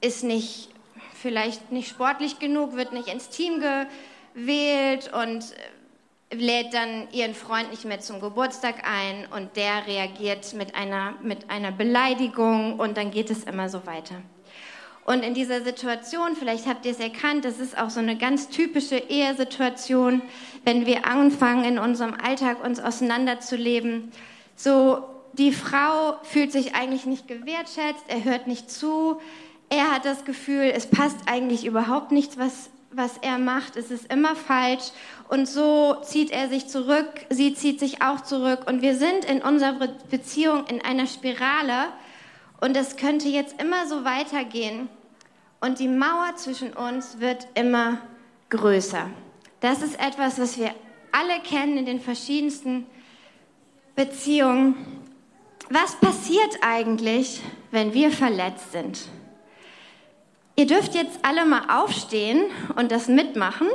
ist 0.00 0.24
nicht 0.24 0.69
vielleicht 1.20 1.70
nicht 1.70 1.88
sportlich 1.88 2.38
genug, 2.38 2.76
wird 2.76 2.92
nicht 2.92 3.08
ins 3.08 3.28
Team 3.28 3.62
gewählt 4.34 5.10
und 5.12 5.44
äh, 6.30 6.34
lädt 6.34 6.72
dann 6.72 7.08
ihren 7.12 7.34
Freund 7.34 7.70
nicht 7.70 7.84
mehr 7.84 8.00
zum 8.00 8.20
Geburtstag 8.20 8.84
ein 8.88 9.26
und 9.34 9.56
der 9.56 9.86
reagiert 9.86 10.54
mit 10.54 10.74
einer, 10.74 11.14
mit 11.22 11.50
einer 11.50 11.72
Beleidigung 11.72 12.78
und 12.78 12.96
dann 12.96 13.10
geht 13.10 13.30
es 13.30 13.44
immer 13.44 13.68
so 13.68 13.86
weiter. 13.86 14.16
Und 15.04 15.24
in 15.24 15.34
dieser 15.34 15.62
Situation, 15.62 16.36
vielleicht 16.36 16.66
habt 16.66 16.86
ihr 16.86 16.92
es 16.92 17.00
erkannt, 17.00 17.44
das 17.44 17.58
ist 17.58 17.76
auch 17.76 17.90
so 17.90 18.00
eine 18.00 18.16
ganz 18.16 18.48
typische 18.48 18.96
Ehesituation, 18.96 20.22
wenn 20.64 20.86
wir 20.86 21.06
anfangen, 21.06 21.64
in 21.64 21.78
unserem 21.78 22.14
Alltag 22.14 22.62
uns 22.62 22.78
auseinanderzuleben. 22.78 24.12
So, 24.54 25.02
die 25.32 25.52
Frau 25.52 26.16
fühlt 26.22 26.52
sich 26.52 26.74
eigentlich 26.74 27.06
nicht 27.06 27.26
gewertschätzt, 27.26 28.04
er 28.08 28.24
hört 28.24 28.46
nicht 28.46 28.70
zu, 28.70 29.20
er 29.70 29.92
hat 29.92 30.04
das 30.04 30.24
Gefühl, 30.24 30.72
es 30.74 30.86
passt 30.86 31.16
eigentlich 31.26 31.64
überhaupt 31.64 32.10
nichts, 32.10 32.36
was, 32.36 32.70
was 32.90 33.16
er 33.18 33.38
macht, 33.38 33.76
es 33.76 33.90
ist 33.90 34.12
immer 34.12 34.34
falsch. 34.34 34.90
Und 35.28 35.46
so 35.46 35.96
zieht 36.02 36.32
er 36.32 36.48
sich 36.48 36.66
zurück, 36.66 37.08
sie 37.30 37.54
zieht 37.54 37.78
sich 37.78 38.02
auch 38.02 38.20
zurück. 38.20 38.66
Und 38.66 38.82
wir 38.82 38.96
sind 38.96 39.24
in 39.24 39.40
unserer 39.40 39.88
Beziehung 40.10 40.66
in 40.66 40.82
einer 40.82 41.06
Spirale. 41.06 41.86
Und 42.60 42.76
es 42.76 42.96
könnte 42.96 43.28
jetzt 43.28 43.62
immer 43.62 43.86
so 43.86 44.04
weitergehen. 44.04 44.88
Und 45.60 45.78
die 45.78 45.88
Mauer 45.88 46.34
zwischen 46.34 46.72
uns 46.72 47.20
wird 47.20 47.46
immer 47.54 47.98
größer. 48.48 49.08
Das 49.60 49.82
ist 49.82 50.00
etwas, 50.00 50.40
was 50.40 50.58
wir 50.58 50.74
alle 51.12 51.40
kennen 51.40 51.76
in 51.78 51.86
den 51.86 52.00
verschiedensten 52.00 52.86
Beziehungen. 53.94 54.74
Was 55.68 55.94
passiert 56.00 56.58
eigentlich, 56.60 57.40
wenn 57.70 57.94
wir 57.94 58.10
verletzt 58.10 58.72
sind? 58.72 58.98
Ihr 60.60 60.66
dürft 60.66 60.94
jetzt 60.94 61.20
alle 61.22 61.46
mal 61.46 61.62
aufstehen 61.70 62.42
und 62.76 62.92
das 62.92 63.08
mitmachen. 63.08 63.66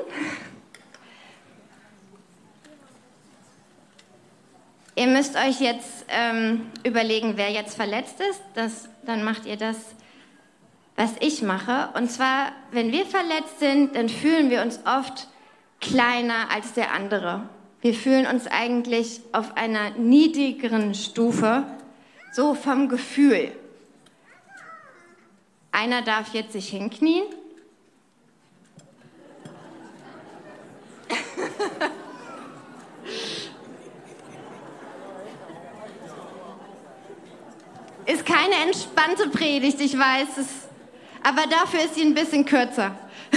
Ihr 4.96 5.08
müsst 5.08 5.36
euch 5.36 5.60
jetzt 5.62 6.06
ähm, 6.10 6.68
überlegen, 6.84 7.38
wer 7.38 7.50
jetzt 7.50 7.75
verletzt 7.75 8.20
ist. 8.30 8.39
Das, 8.54 8.88
dann 9.04 9.24
macht 9.24 9.48
ihr 9.48 9.58
das, 9.58 9.77
was 10.96 11.10
ich 11.22 11.42
mache. 11.42 11.89
Und 11.96 12.12
zwar, 12.12 12.51
wenn 12.70 12.92
wir 12.92 13.08
verletzt 13.08 13.60
sind, 13.60 13.96
dann 13.96 14.08
fühlen 14.08 14.51
wir 14.51 14.62
uns 14.62 14.80
oft 14.86 15.27
kleiner 15.82 16.51
als 16.54 16.74
der 16.74 16.94
andere. 16.94 17.50
Wir 17.82 17.96
fühlen 17.96 18.27
uns 18.27 18.46
eigentlich 18.46 19.22
auf 19.32 19.58
einer 19.58 19.89
niedrigeren 19.98 20.94
Stufe, 20.94 21.63
so 22.32 22.54
vom 22.54 22.89
Gefühl. 22.89 23.54
Einer 25.75 26.03
darf 26.03 26.34
jetzt 26.34 26.53
sich 26.53 26.70
hinknien. 26.70 27.25
ist 38.05 38.25
keine 38.25 38.55
entspannte 38.65 39.27
Predigt, 39.27 39.82
ich 39.82 40.00
weiß 40.00 40.38
es. 40.38 40.48
Aber 41.24 41.46
dafür 41.48 41.82
ist 41.82 41.96
sie 41.96 42.03
ein 42.03 42.13
bisschen 42.13 42.46
kürzer. 42.46 42.98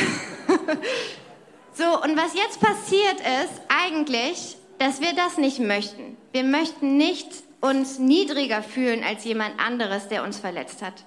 so, 1.75 2.03
und 2.05 2.17
was 2.17 2.35
jetzt 2.35 2.61
passiert 2.61 3.19
ist, 3.19 3.61
eigentlich, 3.69 4.57
dass 4.79 5.01
wir 5.01 5.13
das 5.15 5.39
nicht 5.39 5.59
möchten. 5.59 6.17
Wir 6.31 6.45
möchten 6.45 6.97
nicht 6.99 7.29
uns 7.61 7.99
niedriger 7.99 8.63
fühlen 8.63 9.03
als 9.03 9.25
jemand 9.25 9.59
anderes, 9.59 10.07
der 10.07 10.23
uns 10.23 10.39
verletzt 10.39 10.83
hat. 10.83 11.05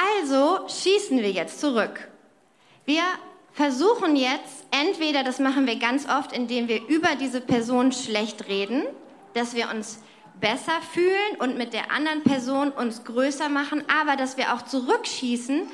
Also 0.00 0.66
schießen 0.68 1.18
wir 1.18 1.30
jetzt 1.30 1.60
zurück. 1.60 2.08
Wir 2.86 3.02
versuchen 3.52 4.16
jetzt, 4.16 4.64
entweder, 4.70 5.22
das 5.22 5.38
machen 5.38 5.66
wir 5.66 5.76
ganz 5.76 6.08
oft, 6.08 6.32
indem 6.32 6.68
wir 6.68 6.86
über 6.88 7.16
diese 7.20 7.40
Person 7.40 7.92
schlecht 7.92 8.48
reden, 8.48 8.84
dass 9.34 9.54
wir 9.54 9.68
uns 9.70 9.98
besser 10.40 10.80
fühlen 10.92 11.36
und 11.38 11.58
mit 11.58 11.74
der 11.74 11.92
anderen 11.92 12.22
Person 12.22 12.70
uns 12.70 13.04
größer 13.04 13.48
machen, 13.48 13.84
aber 13.88 14.16
dass 14.16 14.36
wir 14.38 14.54
auch 14.54 14.62
zurückschießen 14.62 15.68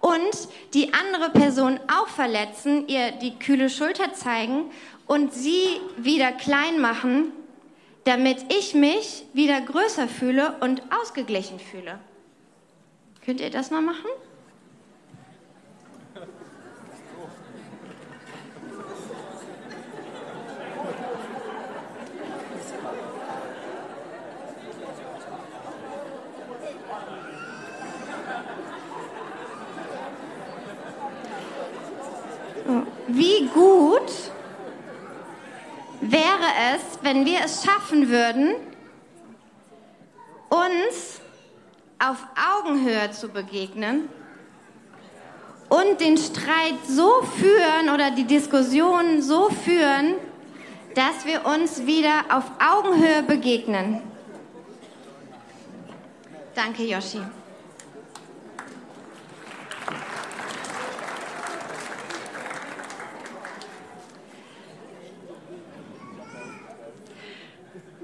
und 0.00 0.48
die 0.74 0.92
andere 0.94 1.30
Person 1.30 1.80
auch 1.92 2.08
verletzen, 2.08 2.86
ihr 2.88 3.12
die 3.12 3.38
kühle 3.38 3.68
Schulter 3.68 4.12
zeigen 4.14 4.70
und 5.06 5.32
sie 5.32 5.80
wieder 5.96 6.30
klein 6.30 6.80
machen, 6.80 7.32
damit 8.04 8.38
ich 8.52 8.74
mich 8.74 9.24
wieder 9.32 9.60
größer 9.60 10.06
fühle 10.06 10.56
und 10.60 10.82
ausgeglichen 11.00 11.58
fühle. 11.58 11.98
Könnt 13.24 13.40
ihr 13.40 13.50
das 13.50 13.70
mal 13.70 13.80
machen? 13.80 14.10
Wie 33.06 33.46
gut 33.48 34.32
wäre 36.00 36.22
es, 36.74 36.98
wenn 37.02 37.24
wir 37.24 37.40
es 37.44 37.62
schaffen 37.64 38.08
würden, 38.08 38.56
uns 40.48 41.21
auf 42.02 42.16
Augenhöhe 42.58 43.10
zu 43.12 43.28
begegnen 43.28 44.08
und 45.68 46.00
den 46.00 46.18
Streit 46.18 46.84
so 46.88 47.22
führen 47.22 47.94
oder 47.94 48.10
die 48.10 48.24
Diskussion 48.24 49.22
so 49.22 49.48
führen, 49.50 50.14
dass 50.94 51.24
wir 51.24 51.46
uns 51.46 51.86
wieder 51.86 52.24
auf 52.28 52.44
Augenhöhe 52.58 53.22
begegnen. 53.22 54.02
Danke, 56.54 56.82
Yoshi. 56.82 57.20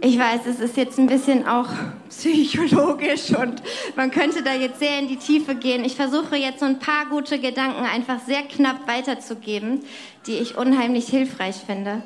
Ich 0.00 0.16
weiß, 0.16 0.46
es 0.46 0.61
ist 0.61 0.76
jetzt 0.76 0.96
ein 0.98 1.08
bisschen 1.08 1.48
auch 1.48 1.68
psychologisch 2.08 3.30
und 3.30 3.61
man 3.96 4.12
könnte 4.12 4.44
da 4.44 4.54
jetzt 4.54 4.78
sehr 4.78 5.00
in 5.00 5.08
die 5.08 5.16
Tiefe 5.16 5.56
gehen. 5.56 5.84
Ich 5.84 5.96
versuche 5.96 6.37
jetzt 6.37 6.61
so 6.61 6.66
ein 6.66 6.78
paar 6.78 7.06
gute 7.06 7.40
Gedanken 7.40 7.84
einfach 7.84 8.20
sehr 8.20 8.42
knapp 8.42 8.87
weiterzugeben, 8.87 9.80
die 10.26 10.34
ich 10.34 10.56
unheimlich 10.56 11.08
hilfreich 11.08 11.56
finde. 11.56 12.02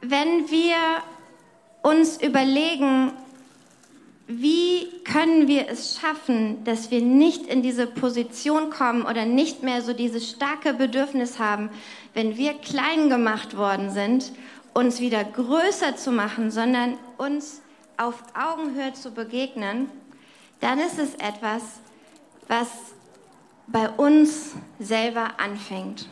Wenn 0.00 0.50
wir 0.50 0.74
uns 1.82 2.20
überlegen, 2.20 3.12
wie 4.26 4.88
können 5.04 5.46
wir 5.46 5.68
es 5.68 6.00
schaffen, 6.00 6.64
dass 6.64 6.90
wir 6.90 7.00
nicht 7.00 7.46
in 7.46 7.62
diese 7.62 7.86
Position 7.86 8.70
kommen 8.70 9.02
oder 9.02 9.24
nicht 9.24 9.62
mehr 9.62 9.82
so 9.82 9.92
dieses 9.92 10.28
starke 10.28 10.74
Bedürfnis 10.74 11.38
haben, 11.38 11.70
wenn 12.12 12.36
wir 12.36 12.54
klein 12.54 13.08
gemacht 13.08 13.56
worden 13.56 13.90
sind 13.90 14.32
uns 14.76 15.00
wieder 15.00 15.24
größer 15.24 15.96
zu 15.96 16.12
machen, 16.12 16.50
sondern 16.50 16.98
uns 17.16 17.62
auf 17.96 18.22
Augenhöhe 18.34 18.92
zu 18.92 19.10
begegnen, 19.10 19.88
dann 20.60 20.78
ist 20.78 20.98
es 20.98 21.14
etwas, 21.14 21.62
was 22.46 22.68
bei 23.66 23.88
uns 23.88 24.52
selber 24.78 25.40
anfängt. 25.40 26.06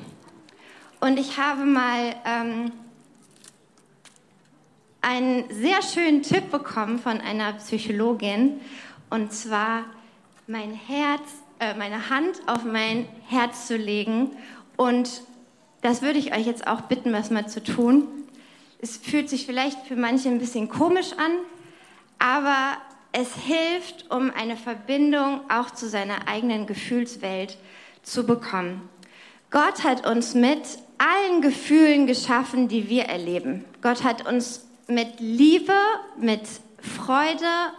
Und 0.99 1.19
ich 1.19 1.39
habe 1.39 1.67
mal 1.67 2.17
ähm, 2.25 2.73
einen 5.03 5.45
sehr 5.51 5.83
schönen 5.83 6.23
Tipp 6.23 6.51
bekommen 6.51 6.99
von 6.99 7.21
einer 7.21 7.53
Psychologin, 7.53 8.63
und 9.11 9.31
zwar 9.31 9.85
mein 10.47 10.73
Herz, 10.73 11.21
äh, 11.59 11.75
meine 11.75 12.09
Hand 12.09 12.41
auf 12.47 12.65
mein 12.65 13.07
Herz 13.29 13.67
zu 13.67 13.77
legen. 13.77 14.31
Und 14.79 15.21
das 15.83 16.01
würde 16.01 16.19
ich 16.19 16.35
euch 16.35 16.47
jetzt 16.47 16.67
auch 16.67 16.81
bitten, 16.81 17.13
was 17.13 17.31
mal 17.31 17.47
zu 17.47 17.63
tun. 17.63 18.24
Es 18.85 18.99
fühlt 18.99 19.31
sich 19.31 19.47
vielleicht 19.47 19.87
für 19.87 19.97
manche 19.97 20.29
ein 20.29 20.39
bisschen 20.39 20.69
komisch 20.69 21.13
an, 21.17 21.33
aber 22.19 22.77
es 23.13 23.35
hilft, 23.35 24.11
um 24.11 24.31
eine 24.31 24.59
Verbindung 24.59 25.41
auch 25.49 25.71
zu 25.71 25.89
seiner 25.89 26.29
eigenen 26.29 26.67
Gefühlswelt 26.67 27.57
zu 28.03 28.27
bekommen. 28.27 28.87
Gott 29.51 29.85
hat 29.85 30.07
uns 30.07 30.35
mit 30.35 30.61
allen 30.99 31.41
Gefühlen 31.41 32.07
geschaffen, 32.07 32.69
die 32.69 32.91
wir 32.91 33.05
erleben. 33.05 33.65
Gott 33.81 34.05
hat 34.05 34.29
uns 34.29 34.67
mit 34.87 35.19
Liebe, 35.19 35.73
mit 36.19 36.43
Freude, 36.79 37.73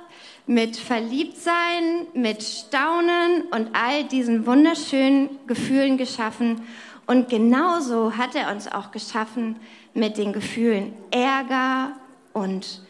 mit 0.48 0.76
Verliebtsein, 0.76 2.08
mit 2.16 2.42
Staunen 2.42 3.44
und 3.52 3.76
all 3.76 4.06
diesen 4.06 4.48
wunderschönen 4.48 5.30
Gefühlen 5.46 6.00
geschaffen. 6.00 6.64
Und 7.08 7.30
genauso 7.30 8.18
hat 8.18 8.36
er 8.36 8.52
uns 8.52 8.68
auch 8.68 8.92
geschaffen 8.92 9.58
mit 9.94 10.18
den 10.18 10.34
Gefühlen 10.34 10.94
Ärger 11.12 11.94
und 12.34 12.82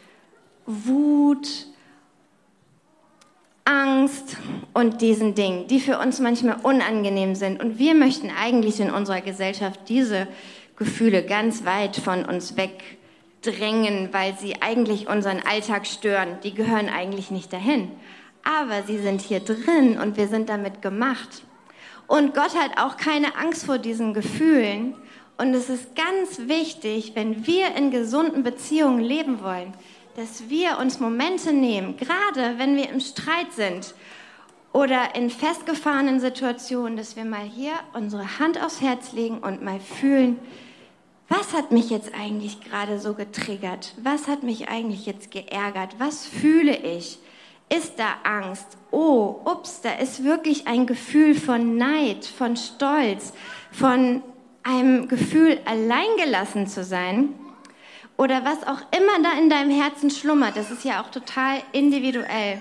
Wut, 0.64 1.66
Angst 3.64 4.36
und 4.74 5.02
diesen 5.02 5.34
Dingen, 5.34 5.66
die 5.66 5.80
für 5.80 5.98
uns 5.98 6.20
manchmal 6.20 6.58
unangenehm 6.62 7.34
sind. 7.34 7.60
Und 7.60 7.78
wir 7.78 7.94
möchten 7.94 8.30
eigentlich 8.30 8.80
in 8.80 8.90
unserer 8.90 9.20
Gesellschaft 9.20 9.80
diese 9.88 10.28
Gefühle 10.76 11.24
ganz 11.24 11.64
weit 11.64 11.96
von 11.96 12.24
uns 12.24 12.54
wegdrängen, 12.56 14.10
weil 14.12 14.36
sie 14.38 14.62
eigentlich 14.62 15.08
unseren 15.08 15.40
Alltag 15.40 15.86
stören. 15.86 16.38
Die 16.42 16.54
gehören 16.54 16.88
eigentlich 16.88 17.30
nicht 17.30 17.52
dahin. 17.52 17.90
Aber 18.44 18.84
sie 18.84 18.98
sind 18.98 19.20
hier 19.20 19.40
drin 19.40 19.98
und 20.00 20.16
wir 20.16 20.28
sind 20.28 20.48
damit 20.48 20.80
gemacht. 20.80 21.42
Und 22.06 22.34
Gott 22.34 22.54
hat 22.54 22.78
auch 22.78 22.96
keine 22.96 23.36
Angst 23.36 23.66
vor 23.66 23.78
diesen 23.78 24.14
Gefühlen. 24.14 24.94
Und 25.38 25.54
es 25.54 25.68
ist 25.68 25.94
ganz 25.96 26.48
wichtig, 26.48 27.12
wenn 27.14 27.46
wir 27.46 27.74
in 27.74 27.90
gesunden 27.90 28.42
Beziehungen 28.42 29.00
leben 29.00 29.42
wollen, 29.42 29.74
dass 30.16 30.48
wir 30.48 30.78
uns 30.78 30.98
Momente 30.98 31.52
nehmen, 31.52 31.96
gerade 31.96 32.58
wenn 32.58 32.74
wir 32.76 32.88
im 32.88 33.00
Streit 33.00 33.52
sind 33.52 33.94
oder 34.72 35.14
in 35.14 35.28
festgefahrenen 35.28 36.20
Situationen, 36.20 36.96
dass 36.96 37.16
wir 37.16 37.24
mal 37.24 37.44
hier 37.44 37.72
unsere 37.92 38.38
Hand 38.38 38.62
aufs 38.62 38.80
Herz 38.80 39.12
legen 39.12 39.38
und 39.38 39.62
mal 39.62 39.80
fühlen, 39.80 40.38
was 41.28 41.52
hat 41.52 41.72
mich 41.72 41.90
jetzt 41.90 42.14
eigentlich 42.14 42.60
gerade 42.60 42.98
so 42.98 43.14
getriggert? 43.14 43.94
Was 44.02 44.28
hat 44.28 44.42
mich 44.42 44.68
eigentlich 44.68 45.06
jetzt 45.06 45.32
geärgert? 45.32 45.96
Was 45.98 46.24
fühle 46.24 46.76
ich? 46.76 47.18
Ist 47.68 47.98
da 47.98 48.14
Angst? 48.22 48.78
Oh, 48.98 49.42
ups, 49.44 49.82
da 49.82 49.92
ist 49.92 50.24
wirklich 50.24 50.66
ein 50.66 50.86
Gefühl 50.86 51.34
von 51.34 51.76
Neid, 51.76 52.24
von 52.24 52.56
Stolz, 52.56 53.34
von 53.70 54.22
einem 54.62 55.06
Gefühl, 55.06 55.60
alleingelassen 55.66 56.66
zu 56.66 56.82
sein 56.82 57.34
oder 58.16 58.42
was 58.46 58.66
auch 58.66 58.80
immer 58.96 59.22
da 59.22 59.38
in 59.38 59.50
deinem 59.50 59.70
Herzen 59.70 60.08
schlummert. 60.08 60.56
Das 60.56 60.70
ist 60.70 60.82
ja 60.82 61.02
auch 61.02 61.10
total 61.10 61.58
individuell. 61.72 62.58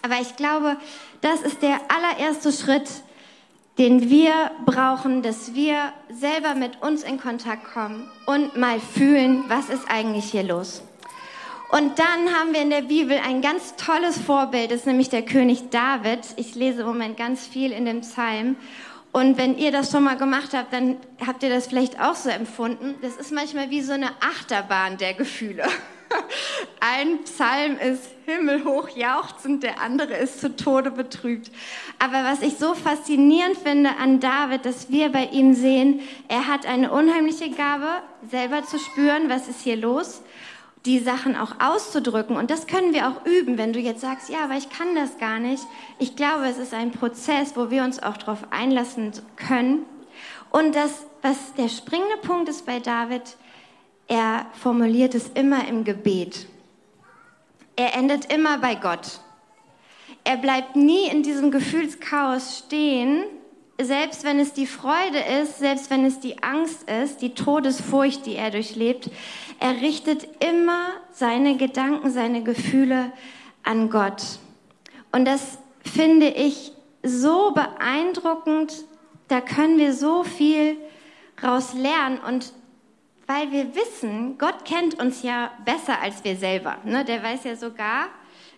Aber 0.00 0.14
ich 0.22 0.36
glaube, 0.36 0.78
das 1.20 1.42
ist 1.42 1.60
der 1.60 1.80
allererste 1.88 2.50
Schritt, 2.50 2.88
den 3.76 4.08
wir 4.08 4.52
brauchen, 4.64 5.20
dass 5.20 5.54
wir 5.54 5.92
selber 6.10 6.54
mit 6.54 6.80
uns 6.80 7.02
in 7.02 7.20
Kontakt 7.20 7.74
kommen 7.74 8.10
und 8.24 8.56
mal 8.56 8.80
fühlen, 8.80 9.44
was 9.48 9.68
ist 9.68 9.84
eigentlich 9.90 10.30
hier 10.30 10.44
los. 10.44 10.82
Und 11.72 11.98
dann 11.98 12.34
haben 12.34 12.52
wir 12.52 12.60
in 12.60 12.68
der 12.68 12.82
Bibel 12.82 13.16
ein 13.16 13.40
ganz 13.40 13.76
tolles 13.76 14.18
Vorbild, 14.18 14.70
das 14.70 14.80
ist 14.80 14.86
nämlich 14.86 15.08
der 15.08 15.22
König 15.22 15.70
David. 15.70 16.18
Ich 16.36 16.54
lese 16.54 16.82
im 16.82 16.86
Moment 16.86 17.16
ganz 17.16 17.46
viel 17.46 17.72
in 17.72 17.86
dem 17.86 18.02
Psalm. 18.02 18.56
Und 19.10 19.38
wenn 19.38 19.56
ihr 19.56 19.72
das 19.72 19.90
schon 19.90 20.04
mal 20.04 20.18
gemacht 20.18 20.52
habt, 20.52 20.70
dann 20.74 20.98
habt 21.26 21.42
ihr 21.42 21.48
das 21.48 21.68
vielleicht 21.68 21.98
auch 21.98 22.14
so 22.14 22.28
empfunden. 22.28 22.96
Das 23.00 23.16
ist 23.16 23.32
manchmal 23.32 23.70
wie 23.70 23.80
so 23.80 23.94
eine 23.94 24.10
Achterbahn 24.20 24.98
der 24.98 25.14
Gefühle. 25.14 25.64
Ein 26.80 27.24
Psalm 27.24 27.78
ist 27.78 28.04
himmelhoch 28.26 28.90
jauchzend, 28.90 29.62
der 29.62 29.80
andere 29.80 30.12
ist 30.12 30.42
zu 30.42 30.54
Tode 30.54 30.90
betrübt. 30.90 31.50
Aber 31.98 32.22
was 32.22 32.42
ich 32.42 32.58
so 32.58 32.74
faszinierend 32.74 33.56
finde 33.56 33.96
an 33.98 34.20
David, 34.20 34.66
dass 34.66 34.90
wir 34.90 35.10
bei 35.10 35.24
ihm 35.24 35.54
sehen, 35.54 36.00
er 36.28 36.48
hat 36.48 36.66
eine 36.66 36.92
unheimliche 36.92 37.48
Gabe, 37.48 37.88
selber 38.30 38.62
zu 38.62 38.78
spüren, 38.78 39.30
was 39.30 39.48
ist 39.48 39.62
hier 39.62 39.76
los 39.76 40.20
die 40.84 40.98
Sachen 40.98 41.36
auch 41.36 41.60
auszudrücken. 41.60 42.36
Und 42.36 42.50
das 42.50 42.66
können 42.66 42.92
wir 42.92 43.08
auch 43.08 43.24
üben, 43.24 43.58
wenn 43.58 43.72
du 43.72 43.78
jetzt 43.78 44.00
sagst, 44.00 44.28
ja, 44.28 44.44
aber 44.44 44.54
ich 44.54 44.68
kann 44.70 44.94
das 44.94 45.18
gar 45.18 45.38
nicht. 45.38 45.62
Ich 45.98 46.16
glaube, 46.16 46.46
es 46.46 46.58
ist 46.58 46.74
ein 46.74 46.90
Prozess, 46.90 47.54
wo 47.54 47.70
wir 47.70 47.84
uns 47.84 48.02
auch 48.02 48.16
darauf 48.16 48.44
einlassen 48.50 49.12
können. 49.36 49.84
Und 50.50 50.74
das, 50.74 51.06
was 51.22 51.54
der 51.54 51.68
springende 51.68 52.16
Punkt 52.22 52.48
ist 52.48 52.66
bei 52.66 52.80
David, 52.80 53.22
er 54.08 54.46
formuliert 54.54 55.14
es 55.14 55.28
immer 55.28 55.66
im 55.68 55.84
Gebet. 55.84 56.46
Er 57.76 57.94
endet 57.94 58.32
immer 58.32 58.58
bei 58.58 58.74
Gott. 58.74 59.20
Er 60.24 60.36
bleibt 60.36 60.76
nie 60.76 61.06
in 61.06 61.22
diesem 61.22 61.50
Gefühlschaos 61.50 62.58
stehen, 62.58 63.24
selbst 63.84 64.24
wenn 64.24 64.38
es 64.38 64.52
die 64.52 64.66
Freude 64.66 65.18
ist, 65.40 65.58
selbst 65.58 65.90
wenn 65.90 66.04
es 66.04 66.20
die 66.20 66.42
Angst 66.42 66.88
ist, 66.90 67.22
die 67.22 67.34
Todesfurcht, 67.34 68.26
die 68.26 68.36
er 68.36 68.50
durchlebt, 68.50 69.10
er 69.60 69.80
richtet 69.80 70.26
immer 70.42 70.88
seine 71.12 71.56
Gedanken, 71.56 72.10
seine 72.10 72.42
Gefühle 72.42 73.12
an 73.62 73.90
Gott. 73.90 74.22
Und 75.12 75.24
das 75.24 75.58
finde 75.84 76.28
ich 76.28 76.72
so 77.02 77.52
beeindruckend, 77.52 78.84
da 79.28 79.40
können 79.40 79.78
wir 79.78 79.92
so 79.92 80.24
viel 80.24 80.76
raus 81.42 81.74
lernen 81.74 82.18
und 82.26 82.52
weil 83.26 83.50
wir 83.50 83.74
wissen, 83.74 84.36
Gott 84.36 84.64
kennt 84.64 85.00
uns 85.00 85.22
ja 85.22 85.52
besser 85.64 86.00
als 86.02 86.22
wir 86.24 86.36
selber. 86.36 86.76
Ne? 86.84 87.04
Der 87.04 87.22
weiß 87.22 87.44
ja 87.44 87.56
sogar, 87.56 88.08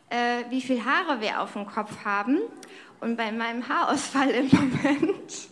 äh, 0.08 0.50
wie 0.50 0.60
viel 0.60 0.84
Haare 0.84 1.20
wir 1.20 1.40
auf 1.40 1.52
dem 1.52 1.66
Kopf 1.66 2.04
haben 2.04 2.40
und 3.04 3.16
bei 3.16 3.30
meinem 3.30 3.68
Haarausfall 3.68 4.30
im 4.30 4.48
Moment 4.52 5.48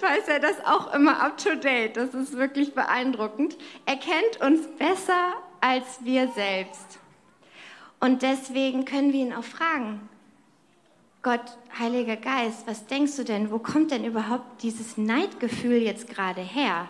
weiß 0.00 0.28
er 0.28 0.38
das 0.38 0.64
auch 0.66 0.92
immer 0.94 1.22
up 1.22 1.38
to 1.38 1.54
date. 1.54 1.96
Das 1.96 2.14
ist 2.14 2.36
wirklich 2.36 2.74
beeindruckend. 2.74 3.56
Er 3.86 3.96
kennt 3.96 4.40
uns 4.40 4.66
besser 4.78 5.32
als 5.60 6.04
wir 6.04 6.28
selbst. 6.28 6.98
Und 8.00 8.22
deswegen 8.22 8.84
können 8.84 9.12
wir 9.12 9.20
ihn 9.20 9.32
auch 9.32 9.44
fragen, 9.44 10.08
Gott, 11.22 11.56
Heiliger 11.78 12.16
Geist, 12.16 12.66
was 12.66 12.86
denkst 12.86 13.16
du 13.16 13.24
denn, 13.24 13.50
wo 13.50 13.58
kommt 13.58 13.92
denn 13.92 14.04
überhaupt 14.04 14.62
dieses 14.62 14.98
Neidgefühl 14.98 15.80
jetzt 15.80 16.08
gerade 16.08 16.40
her? 16.40 16.88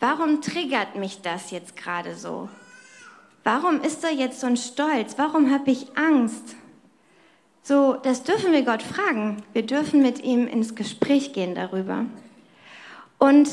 Warum 0.00 0.42
triggert 0.42 0.96
mich 0.96 1.22
das 1.22 1.52
jetzt 1.52 1.76
gerade 1.76 2.16
so? 2.16 2.48
Warum 3.44 3.80
ist 3.80 4.02
da 4.02 4.08
jetzt 4.08 4.40
so 4.40 4.48
ein 4.48 4.56
Stolz? 4.56 5.14
Warum 5.16 5.52
habe 5.52 5.70
ich 5.70 5.96
Angst? 5.96 6.56
So, 7.66 7.94
das 7.94 8.24
dürfen 8.24 8.52
wir 8.52 8.60
Gott 8.60 8.82
fragen. 8.82 9.42
Wir 9.54 9.62
dürfen 9.62 10.02
mit 10.02 10.22
ihm 10.22 10.46
ins 10.46 10.74
Gespräch 10.74 11.32
gehen 11.32 11.54
darüber. 11.54 12.04
Und 13.18 13.48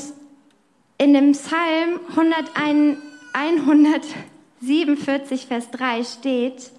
in 0.98 1.14
dem 1.14 1.32
Psalm 1.32 1.98
147, 3.32 5.46
Vers 5.46 5.70
3 5.70 6.04
steht, 6.04 6.72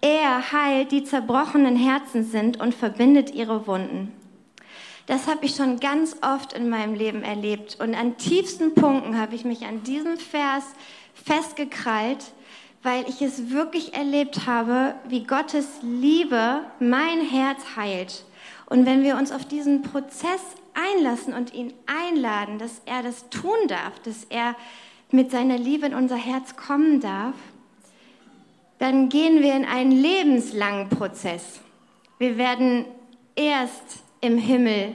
er 0.00 0.50
heilt, 0.50 0.92
die 0.92 1.04
zerbrochenen 1.04 1.76
Herzen 1.76 2.24
sind 2.24 2.58
und 2.58 2.74
verbindet 2.74 3.34
ihre 3.34 3.66
Wunden. 3.66 4.10
Das 5.04 5.26
habe 5.26 5.44
ich 5.44 5.54
schon 5.54 5.78
ganz 5.78 6.16
oft 6.22 6.54
in 6.54 6.70
meinem 6.70 6.94
Leben 6.94 7.22
erlebt. 7.22 7.76
Und 7.80 7.94
an 7.94 8.16
tiefsten 8.16 8.72
Punkten 8.72 9.20
habe 9.20 9.34
ich 9.34 9.44
mich 9.44 9.66
an 9.66 9.82
diesem 9.82 10.16
Vers 10.16 10.64
festgekrallt 11.12 12.32
weil 12.82 13.08
ich 13.08 13.22
es 13.22 13.50
wirklich 13.50 13.94
erlebt 13.94 14.46
habe, 14.46 14.94
wie 15.08 15.24
Gottes 15.24 15.66
Liebe 15.82 16.62
mein 16.80 17.20
Herz 17.20 17.60
heilt. 17.76 18.24
Und 18.66 18.86
wenn 18.86 19.02
wir 19.02 19.16
uns 19.16 19.30
auf 19.30 19.44
diesen 19.44 19.82
Prozess 19.82 20.40
einlassen 20.74 21.34
und 21.34 21.54
ihn 21.54 21.72
einladen, 21.86 22.58
dass 22.58 22.80
er 22.86 23.02
das 23.02 23.28
tun 23.28 23.68
darf, 23.68 23.98
dass 24.00 24.24
er 24.24 24.56
mit 25.10 25.30
seiner 25.30 25.58
Liebe 25.58 25.86
in 25.86 25.94
unser 25.94 26.16
Herz 26.16 26.56
kommen 26.56 27.00
darf, 27.00 27.34
dann 28.78 29.08
gehen 29.08 29.42
wir 29.42 29.54
in 29.54 29.64
einen 29.64 29.92
lebenslangen 29.92 30.88
Prozess. 30.88 31.60
Wir 32.18 32.36
werden 32.36 32.86
erst 33.36 34.02
im 34.20 34.38
Himmel 34.38 34.94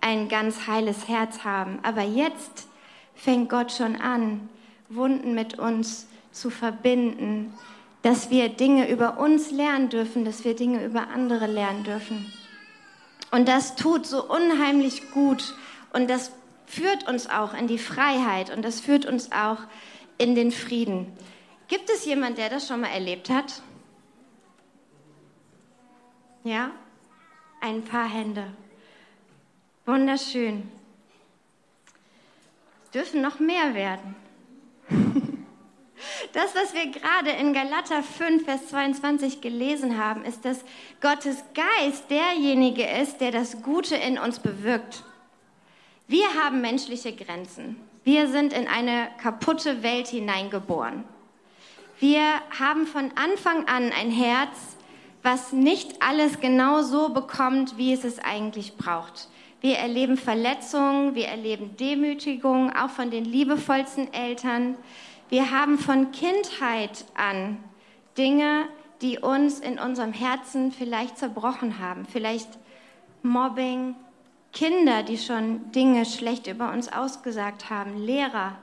ein 0.00 0.28
ganz 0.28 0.66
heiles 0.66 1.08
Herz 1.08 1.44
haben. 1.44 1.78
Aber 1.82 2.02
jetzt 2.02 2.68
fängt 3.14 3.48
Gott 3.48 3.72
schon 3.72 3.96
an, 3.96 4.48
Wunden 4.88 5.34
mit 5.34 5.58
uns 5.58 6.06
zu 6.34 6.50
verbinden, 6.50 7.54
dass 8.02 8.28
wir 8.28 8.50
Dinge 8.50 8.90
über 8.90 9.18
uns 9.18 9.50
lernen 9.50 9.88
dürfen, 9.88 10.24
dass 10.24 10.44
wir 10.44 10.54
Dinge 10.54 10.84
über 10.84 11.08
andere 11.08 11.46
lernen 11.46 11.84
dürfen. 11.84 12.30
Und 13.30 13.48
das 13.48 13.76
tut 13.76 14.06
so 14.06 14.22
unheimlich 14.28 15.10
gut 15.12 15.54
und 15.92 16.10
das 16.10 16.32
führt 16.66 17.08
uns 17.08 17.30
auch 17.30 17.54
in 17.54 17.66
die 17.66 17.78
Freiheit 17.78 18.54
und 18.54 18.62
das 18.62 18.80
führt 18.80 19.06
uns 19.06 19.32
auch 19.32 19.58
in 20.18 20.34
den 20.34 20.52
Frieden. 20.52 21.12
Gibt 21.68 21.88
es 21.88 22.04
jemand, 22.04 22.36
der 22.36 22.50
das 22.50 22.68
schon 22.68 22.82
mal 22.82 22.88
erlebt 22.88 23.30
hat? 23.30 23.62
Ja? 26.42 26.72
Ein 27.60 27.82
paar 27.84 28.08
Hände. 28.08 28.52
Wunderschön. 29.86 30.70
Dürfen 32.92 33.22
noch 33.22 33.40
mehr 33.40 33.74
werden. 33.74 34.14
Das, 36.32 36.54
was 36.54 36.74
wir 36.74 36.90
gerade 36.90 37.30
in 37.30 37.52
Galater 37.52 38.02
5, 38.02 38.44
Vers 38.44 38.68
22 38.68 39.40
gelesen 39.40 39.98
haben, 39.98 40.24
ist, 40.24 40.44
dass 40.44 40.64
Gottes 41.00 41.44
Geist 41.54 42.10
derjenige 42.10 42.84
ist, 42.84 43.20
der 43.20 43.32
das 43.32 43.62
Gute 43.62 43.96
in 43.96 44.18
uns 44.18 44.38
bewirkt. 44.38 45.02
Wir 46.06 46.26
haben 46.34 46.60
menschliche 46.60 47.14
Grenzen. 47.14 47.76
Wir 48.04 48.28
sind 48.28 48.52
in 48.52 48.68
eine 48.68 49.08
kaputte 49.22 49.82
Welt 49.82 50.08
hineingeboren. 50.08 51.04
Wir 51.98 52.22
haben 52.58 52.86
von 52.86 53.10
Anfang 53.14 53.66
an 53.66 53.92
ein 53.92 54.10
Herz, 54.10 54.76
was 55.22 55.52
nicht 55.52 56.02
alles 56.02 56.40
genau 56.40 56.82
so 56.82 57.08
bekommt, 57.08 57.78
wie 57.78 57.94
es 57.94 58.04
es 58.04 58.18
eigentlich 58.18 58.76
braucht. 58.76 59.28
Wir 59.62 59.78
erleben 59.78 60.18
Verletzungen, 60.18 61.14
wir 61.14 61.28
erleben 61.28 61.74
Demütigung, 61.78 62.70
auch 62.76 62.90
von 62.90 63.10
den 63.10 63.24
liebevollsten 63.24 64.12
Eltern. 64.12 64.76
Wir 65.28 65.50
haben 65.50 65.78
von 65.78 66.12
Kindheit 66.12 67.04
an 67.14 67.62
Dinge, 68.16 68.68
die 69.00 69.18
uns 69.18 69.58
in 69.60 69.78
unserem 69.78 70.12
Herzen 70.12 70.70
vielleicht 70.70 71.18
zerbrochen 71.18 71.78
haben. 71.78 72.06
Vielleicht 72.06 72.48
Mobbing, 73.22 73.96
Kinder, 74.52 75.02
die 75.02 75.18
schon 75.18 75.72
Dinge 75.72 76.04
schlecht 76.04 76.46
über 76.46 76.70
uns 76.72 76.92
ausgesagt 76.92 77.70
haben, 77.70 77.98
Lehrer, 77.98 78.56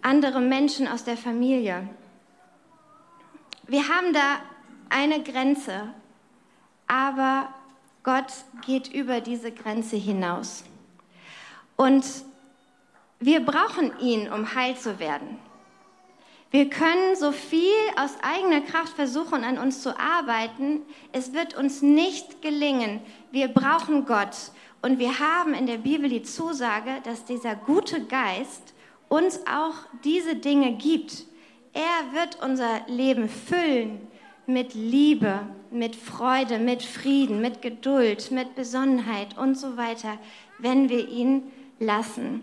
andere 0.00 0.40
Menschen 0.40 0.86
aus 0.86 1.04
der 1.04 1.16
Familie. 1.16 1.88
Wir 3.66 3.88
haben 3.88 4.12
da 4.12 4.40
eine 4.90 5.22
Grenze, 5.22 5.88
aber 6.86 7.48
Gott 8.02 8.32
geht 8.66 8.92
über 8.92 9.20
diese 9.20 9.52
Grenze 9.52 9.96
hinaus. 9.96 10.64
Und 11.76 12.04
wir 13.24 13.40
brauchen 13.40 13.92
ihn, 14.00 14.30
um 14.32 14.54
heil 14.54 14.76
zu 14.76 14.98
werden. 14.98 15.38
Wir 16.50 16.68
können 16.68 17.16
so 17.16 17.32
viel 17.32 17.72
aus 17.96 18.16
eigener 18.20 18.60
Kraft 18.60 18.94
versuchen, 18.94 19.44
an 19.44 19.58
uns 19.58 19.80
zu 19.80 19.98
arbeiten. 19.98 20.82
Es 21.12 21.32
wird 21.32 21.56
uns 21.56 21.82
nicht 21.82 22.42
gelingen. 22.42 23.00
Wir 23.30 23.48
brauchen 23.48 24.04
Gott. 24.04 24.36
Und 24.82 24.98
wir 24.98 25.20
haben 25.20 25.54
in 25.54 25.66
der 25.66 25.78
Bibel 25.78 26.10
die 26.10 26.22
Zusage, 26.22 26.90
dass 27.04 27.24
dieser 27.24 27.54
gute 27.54 28.04
Geist 28.04 28.74
uns 29.08 29.40
auch 29.46 29.76
diese 30.04 30.34
Dinge 30.34 30.72
gibt. 30.72 31.24
Er 31.72 32.12
wird 32.12 32.42
unser 32.42 32.80
Leben 32.88 33.28
füllen 33.28 34.00
mit 34.46 34.74
Liebe, 34.74 35.46
mit 35.70 35.94
Freude, 35.94 36.58
mit 36.58 36.82
Frieden, 36.82 37.40
mit 37.40 37.62
Geduld, 37.62 38.30
mit 38.32 38.56
Besonnenheit 38.56 39.38
und 39.38 39.56
so 39.56 39.76
weiter, 39.76 40.18
wenn 40.58 40.88
wir 40.88 41.08
ihn 41.08 41.44
lassen. 41.78 42.42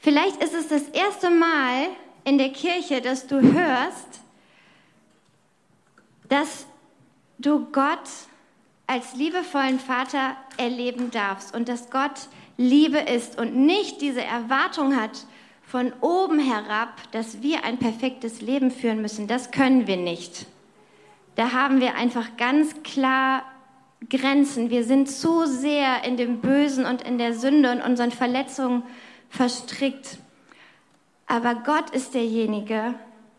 Vielleicht 0.00 0.42
ist 0.42 0.54
es 0.54 0.68
das 0.68 0.88
erste 0.88 1.28
Mal 1.28 1.88
in 2.24 2.38
der 2.38 2.50
Kirche, 2.50 3.02
dass 3.02 3.26
du 3.26 3.40
hörst, 3.40 4.20
dass 6.28 6.66
du 7.38 7.66
Gott 7.70 8.08
als 8.86 9.14
liebevollen 9.14 9.78
Vater 9.78 10.36
erleben 10.56 11.10
darfst 11.10 11.54
und 11.54 11.68
dass 11.68 11.90
Gott 11.90 12.28
Liebe 12.56 12.98
ist 12.98 13.38
und 13.38 13.54
nicht 13.54 14.00
diese 14.00 14.24
Erwartung 14.24 14.96
hat 14.96 15.26
von 15.62 15.92
oben 16.00 16.40
herab, 16.40 16.94
dass 17.12 17.42
wir 17.42 17.64
ein 17.64 17.78
perfektes 17.78 18.40
Leben 18.40 18.70
führen 18.70 19.02
müssen. 19.02 19.28
Das 19.28 19.50
können 19.50 19.86
wir 19.86 19.96
nicht. 19.96 20.46
Da 21.36 21.52
haben 21.52 21.80
wir 21.80 21.94
einfach 21.94 22.36
ganz 22.36 22.82
klar 22.82 23.44
Grenzen. 24.08 24.70
Wir 24.70 24.84
sind 24.84 25.10
zu 25.10 25.46
sehr 25.46 26.04
in 26.04 26.16
dem 26.16 26.40
Bösen 26.40 26.86
und 26.86 27.02
in 27.02 27.18
der 27.18 27.34
Sünde 27.34 27.70
und 27.70 27.82
unseren 27.82 28.10
Verletzungen 28.10 28.82
verstrickt. 29.30 30.18
Aber 31.26 31.54
Gott 31.54 31.90
ist 31.90 32.14
derjenige, 32.14 32.94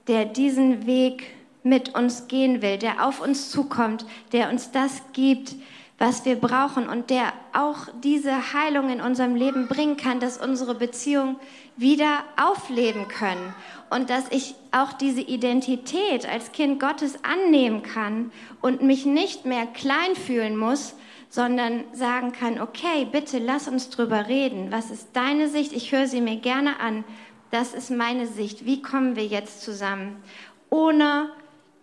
der 0.07 0.25
diesen 0.25 0.87
Weg 0.87 1.35
mit 1.63 1.93
uns 1.93 2.27
gehen 2.27 2.61
will, 2.61 2.77
der 2.77 3.05
auf 3.05 3.21
uns 3.21 3.51
zukommt, 3.51 4.05
der 4.31 4.49
uns 4.49 4.71
das 4.71 5.03
gibt, 5.13 5.55
was 5.99 6.25
wir 6.25 6.35
brauchen 6.35 6.89
und 6.89 7.11
der 7.11 7.31
auch 7.53 7.87
diese 8.03 8.53
Heilung 8.53 8.89
in 8.89 9.01
unserem 9.01 9.35
Leben 9.35 9.67
bringen 9.67 9.97
kann, 9.97 10.19
dass 10.19 10.39
unsere 10.39 10.73
Beziehungen 10.73 11.35
wieder 11.77 12.23
aufleben 12.41 13.07
können 13.07 13.53
und 13.91 14.09
dass 14.09 14.23
ich 14.31 14.55
auch 14.71 14.93
diese 14.93 15.21
Identität 15.21 16.27
als 16.27 16.51
Kind 16.53 16.79
Gottes 16.79 17.19
annehmen 17.23 17.83
kann 17.83 18.31
und 18.61 18.81
mich 18.81 19.05
nicht 19.05 19.45
mehr 19.45 19.67
klein 19.67 20.15
fühlen 20.15 20.57
muss, 20.57 20.95
sondern 21.31 21.85
sagen 21.93 22.33
kann, 22.33 22.59
okay, 22.59 23.07
bitte 23.09 23.39
lass 23.39 23.69
uns 23.69 23.89
drüber 23.89 24.27
reden. 24.27 24.69
Was 24.69 24.91
ist 24.91 25.07
deine 25.13 25.47
Sicht? 25.47 25.71
Ich 25.71 25.93
höre 25.93 26.05
sie 26.05 26.19
mir 26.19 26.35
gerne 26.35 26.81
an. 26.81 27.05
Das 27.51 27.73
ist 27.73 27.89
meine 27.89 28.27
Sicht. 28.27 28.65
Wie 28.65 28.81
kommen 28.81 29.15
wir 29.15 29.25
jetzt 29.25 29.61
zusammen? 29.61 30.21
Ohne 30.69 31.31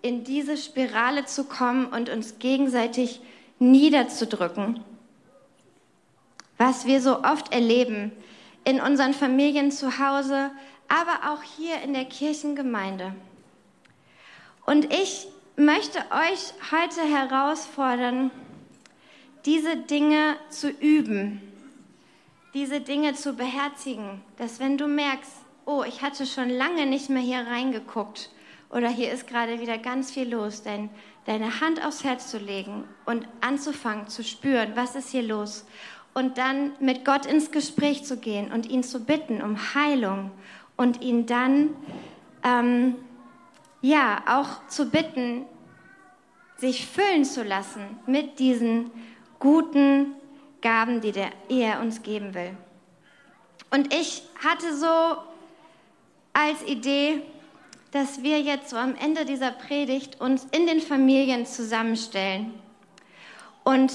in 0.02 0.22
diese 0.22 0.58
Spirale 0.58 1.24
zu 1.24 1.44
kommen 1.44 1.86
und 1.86 2.10
uns 2.10 2.38
gegenseitig 2.38 3.22
niederzudrücken. 3.58 4.84
Was 6.58 6.84
wir 6.84 7.00
so 7.00 7.24
oft 7.24 7.50
erleben 7.50 8.12
in 8.64 8.82
unseren 8.82 9.14
Familien 9.14 9.70
zu 9.70 9.98
Hause, 9.98 10.50
aber 10.88 11.32
auch 11.32 11.42
hier 11.56 11.80
in 11.82 11.94
der 11.94 12.04
Kirchengemeinde. 12.04 13.14
Und 14.66 14.92
ich 14.92 15.26
möchte 15.56 16.00
euch 16.10 16.52
heute 16.70 17.00
herausfordern, 17.00 18.30
diese 19.48 19.78
Dinge 19.78 20.36
zu 20.50 20.68
üben, 20.68 21.40
diese 22.52 22.82
Dinge 22.82 23.14
zu 23.14 23.32
beherzigen, 23.32 24.20
dass 24.36 24.60
wenn 24.60 24.76
du 24.76 24.86
merkst, 24.86 25.32
oh, 25.64 25.84
ich 25.88 26.02
hatte 26.02 26.26
schon 26.26 26.50
lange 26.50 26.84
nicht 26.84 27.08
mehr 27.08 27.22
hier 27.22 27.46
reingeguckt 27.46 28.30
oder 28.68 28.90
hier 28.90 29.10
ist 29.10 29.26
gerade 29.26 29.58
wieder 29.62 29.78
ganz 29.78 30.10
viel 30.10 30.30
los, 30.30 30.64
denn 30.64 30.90
deine 31.24 31.62
Hand 31.62 31.82
aufs 31.82 32.04
Herz 32.04 32.30
zu 32.30 32.36
legen 32.36 32.84
und 33.06 33.26
anzufangen 33.40 34.08
zu 34.08 34.22
spüren, 34.22 34.72
was 34.74 34.94
ist 34.94 35.12
hier 35.12 35.22
los 35.22 35.64
und 36.12 36.36
dann 36.36 36.72
mit 36.78 37.06
Gott 37.06 37.24
ins 37.24 37.50
Gespräch 37.50 38.04
zu 38.04 38.18
gehen 38.18 38.52
und 38.52 38.68
ihn 38.68 38.82
zu 38.82 39.00
bitten 39.00 39.40
um 39.40 39.56
Heilung 39.74 40.30
und 40.76 41.00
ihn 41.00 41.24
dann 41.24 41.70
ähm, 42.44 42.96
ja 43.80 44.22
auch 44.28 44.68
zu 44.68 44.90
bitten, 44.90 45.46
sich 46.58 46.86
füllen 46.86 47.24
zu 47.24 47.42
lassen 47.42 47.98
mit 48.06 48.38
diesen 48.40 48.90
guten 49.38 50.14
Gaben, 50.60 51.00
die 51.00 51.12
der, 51.12 51.30
er 51.48 51.80
uns 51.80 52.02
geben 52.02 52.34
will. 52.34 52.56
Und 53.70 53.94
ich 53.94 54.22
hatte 54.42 54.74
so 54.74 55.18
als 56.32 56.62
Idee, 56.66 57.22
dass 57.90 58.22
wir 58.22 58.40
jetzt 58.40 58.70
so 58.70 58.76
am 58.76 58.94
Ende 58.96 59.24
dieser 59.24 59.50
Predigt 59.50 60.20
uns 60.20 60.46
in 60.50 60.66
den 60.66 60.80
Familien 60.80 61.46
zusammenstellen 61.46 62.54
und 63.64 63.92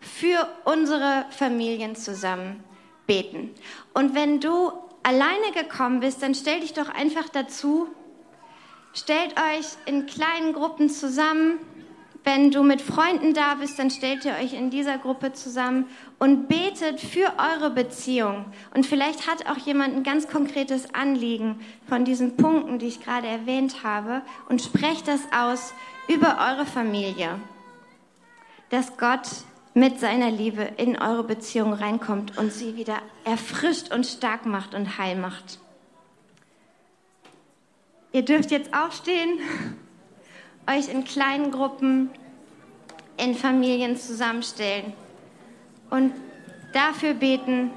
für 0.00 0.48
unsere 0.64 1.26
Familien 1.30 1.96
zusammen 1.96 2.62
beten. 3.06 3.54
Und 3.94 4.14
wenn 4.14 4.40
du 4.40 4.72
alleine 5.02 5.52
gekommen 5.54 6.00
bist, 6.00 6.22
dann 6.22 6.34
stell 6.34 6.60
dich 6.60 6.72
doch 6.72 6.88
einfach 6.88 7.28
dazu, 7.28 7.88
stellt 8.92 9.34
euch 9.38 9.66
in 9.86 10.06
kleinen 10.06 10.52
Gruppen 10.52 10.90
zusammen 10.90 11.58
wenn 12.26 12.50
du 12.50 12.64
mit 12.64 12.82
Freunden 12.82 13.34
da 13.34 13.54
bist, 13.54 13.78
dann 13.78 13.88
stellt 13.88 14.24
ihr 14.24 14.32
euch 14.32 14.52
in 14.52 14.68
dieser 14.68 14.98
Gruppe 14.98 15.32
zusammen 15.32 15.86
und 16.18 16.48
betet 16.48 17.00
für 17.00 17.32
eure 17.38 17.70
Beziehung. 17.70 18.46
Und 18.74 18.84
vielleicht 18.84 19.28
hat 19.28 19.46
auch 19.48 19.56
jemand 19.58 19.94
ein 19.94 20.02
ganz 20.02 20.26
konkretes 20.26 20.92
Anliegen 20.92 21.60
von 21.88 22.04
diesen 22.04 22.36
Punkten, 22.36 22.80
die 22.80 22.88
ich 22.88 23.00
gerade 23.00 23.28
erwähnt 23.28 23.84
habe, 23.84 24.22
und 24.48 24.60
sprecht 24.60 25.06
das 25.06 25.20
aus 25.32 25.72
über 26.08 26.38
eure 26.50 26.66
Familie, 26.66 27.40
dass 28.70 28.96
Gott 28.96 29.28
mit 29.74 30.00
seiner 30.00 30.32
Liebe 30.32 30.62
in 30.78 31.00
eure 31.00 31.22
Beziehung 31.22 31.74
reinkommt 31.74 32.36
und 32.38 32.52
sie 32.52 32.74
wieder 32.74 32.98
erfrischt 33.24 33.94
und 33.94 34.04
stark 34.04 34.46
macht 34.46 34.74
und 34.74 34.98
heil 34.98 35.14
macht. 35.14 35.60
Ihr 38.10 38.22
dürft 38.22 38.50
jetzt 38.50 38.74
aufstehen 38.74 39.38
euch 40.68 40.88
in 40.88 41.04
kleinen 41.04 41.50
Gruppen, 41.50 42.10
in 43.16 43.34
Familien 43.34 43.96
zusammenstellen 43.96 44.92
und 45.90 46.12
dafür 46.72 47.14
beten, 47.14 47.70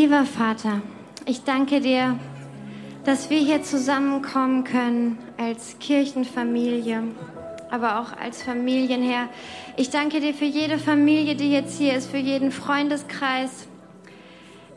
Lieber 0.00 0.24
Vater, 0.24 0.80
ich 1.26 1.42
danke 1.42 1.80
dir, 1.80 2.16
dass 3.02 3.30
wir 3.30 3.38
hier 3.40 3.64
zusammenkommen 3.64 4.62
können 4.62 5.18
als 5.36 5.76
Kirchenfamilie, 5.80 7.02
aber 7.68 7.98
auch 7.98 8.16
als 8.16 8.44
Familienherr. 8.44 9.28
Ich 9.76 9.90
danke 9.90 10.20
dir 10.20 10.34
für 10.34 10.44
jede 10.44 10.78
Familie, 10.78 11.34
die 11.34 11.50
jetzt 11.50 11.78
hier 11.78 11.96
ist, 11.96 12.08
für 12.08 12.18
jeden 12.18 12.52
Freundeskreis. 12.52 13.66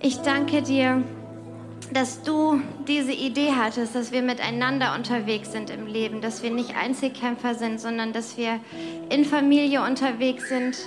Ich 0.01 0.17
danke 0.21 0.63
dir, 0.63 1.03
dass 1.93 2.23
du 2.23 2.59
diese 2.87 3.13
Idee 3.13 3.51
hattest, 3.55 3.93
dass 3.93 4.11
wir 4.11 4.23
miteinander 4.23 4.95
unterwegs 4.95 5.51
sind 5.51 5.69
im 5.69 5.85
Leben, 5.85 6.21
dass 6.21 6.41
wir 6.41 6.49
nicht 6.49 6.75
Einzelkämpfer 6.75 7.53
sind, 7.53 7.79
sondern 7.79 8.11
dass 8.11 8.37
wir 8.37 8.59
in 9.11 9.23
Familie 9.23 9.83
unterwegs 9.83 10.49
sind 10.49 10.77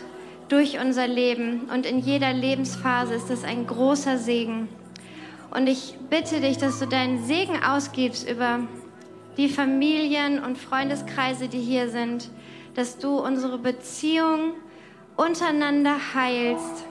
durch 0.48 0.78
unser 0.78 1.06
Leben. 1.06 1.68
Und 1.72 1.86
in 1.86 1.98
jeder 1.98 2.32
Lebensphase 2.32 3.14
ist 3.14 3.30
das 3.30 3.44
ein 3.44 3.66
großer 3.66 4.18
Segen. 4.18 4.68
Und 5.50 5.68
ich 5.68 5.96
bitte 6.10 6.40
dich, 6.40 6.58
dass 6.58 6.78
du 6.78 6.86
deinen 6.86 7.24
Segen 7.24 7.62
ausgibst 7.62 8.28
über 8.28 8.60
die 9.36 9.48
Familien 9.48 10.42
und 10.42 10.58
Freundeskreise, 10.58 11.48
die 11.48 11.60
hier 11.60 11.88
sind, 11.88 12.30
dass 12.74 12.98
du 12.98 13.18
unsere 13.18 13.58
Beziehung 13.58 14.52
untereinander 15.16 15.96
heilst 16.14 16.84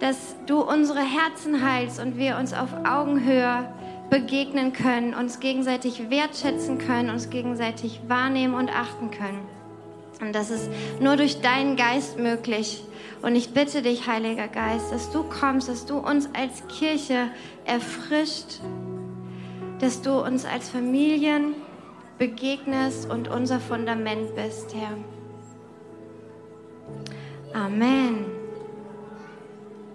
dass 0.00 0.34
du 0.46 0.62
unsere 0.62 1.00
Herzen 1.00 1.62
heilst 1.62 2.00
und 2.00 2.16
wir 2.16 2.36
uns 2.38 2.54
auf 2.54 2.70
Augenhöhe 2.84 3.70
begegnen 4.08 4.72
können, 4.72 5.14
uns 5.14 5.38
gegenseitig 5.38 6.10
wertschätzen 6.10 6.78
können, 6.78 7.10
uns 7.10 7.30
gegenseitig 7.30 8.00
wahrnehmen 8.08 8.54
und 8.54 8.70
achten 8.70 9.10
können. 9.10 9.59
Und 10.20 10.34
das 10.34 10.50
ist 10.50 10.68
nur 11.00 11.16
durch 11.16 11.40
deinen 11.40 11.76
Geist 11.76 12.18
möglich. 12.18 12.84
Und 13.22 13.36
ich 13.36 13.52
bitte 13.52 13.82
dich, 13.82 14.06
Heiliger 14.06 14.48
Geist, 14.48 14.92
dass 14.92 15.10
du 15.10 15.22
kommst, 15.24 15.68
dass 15.68 15.86
du 15.86 15.98
uns 15.98 16.28
als 16.34 16.66
Kirche 16.68 17.30
erfrischt, 17.64 18.60
dass 19.78 20.02
du 20.02 20.22
uns 20.22 20.44
als 20.44 20.68
Familien 20.68 21.54
begegnest 22.18 23.10
und 23.10 23.28
unser 23.28 23.60
Fundament 23.60 24.34
bist, 24.34 24.74
Herr. 24.74 24.96
Amen. 27.54 28.39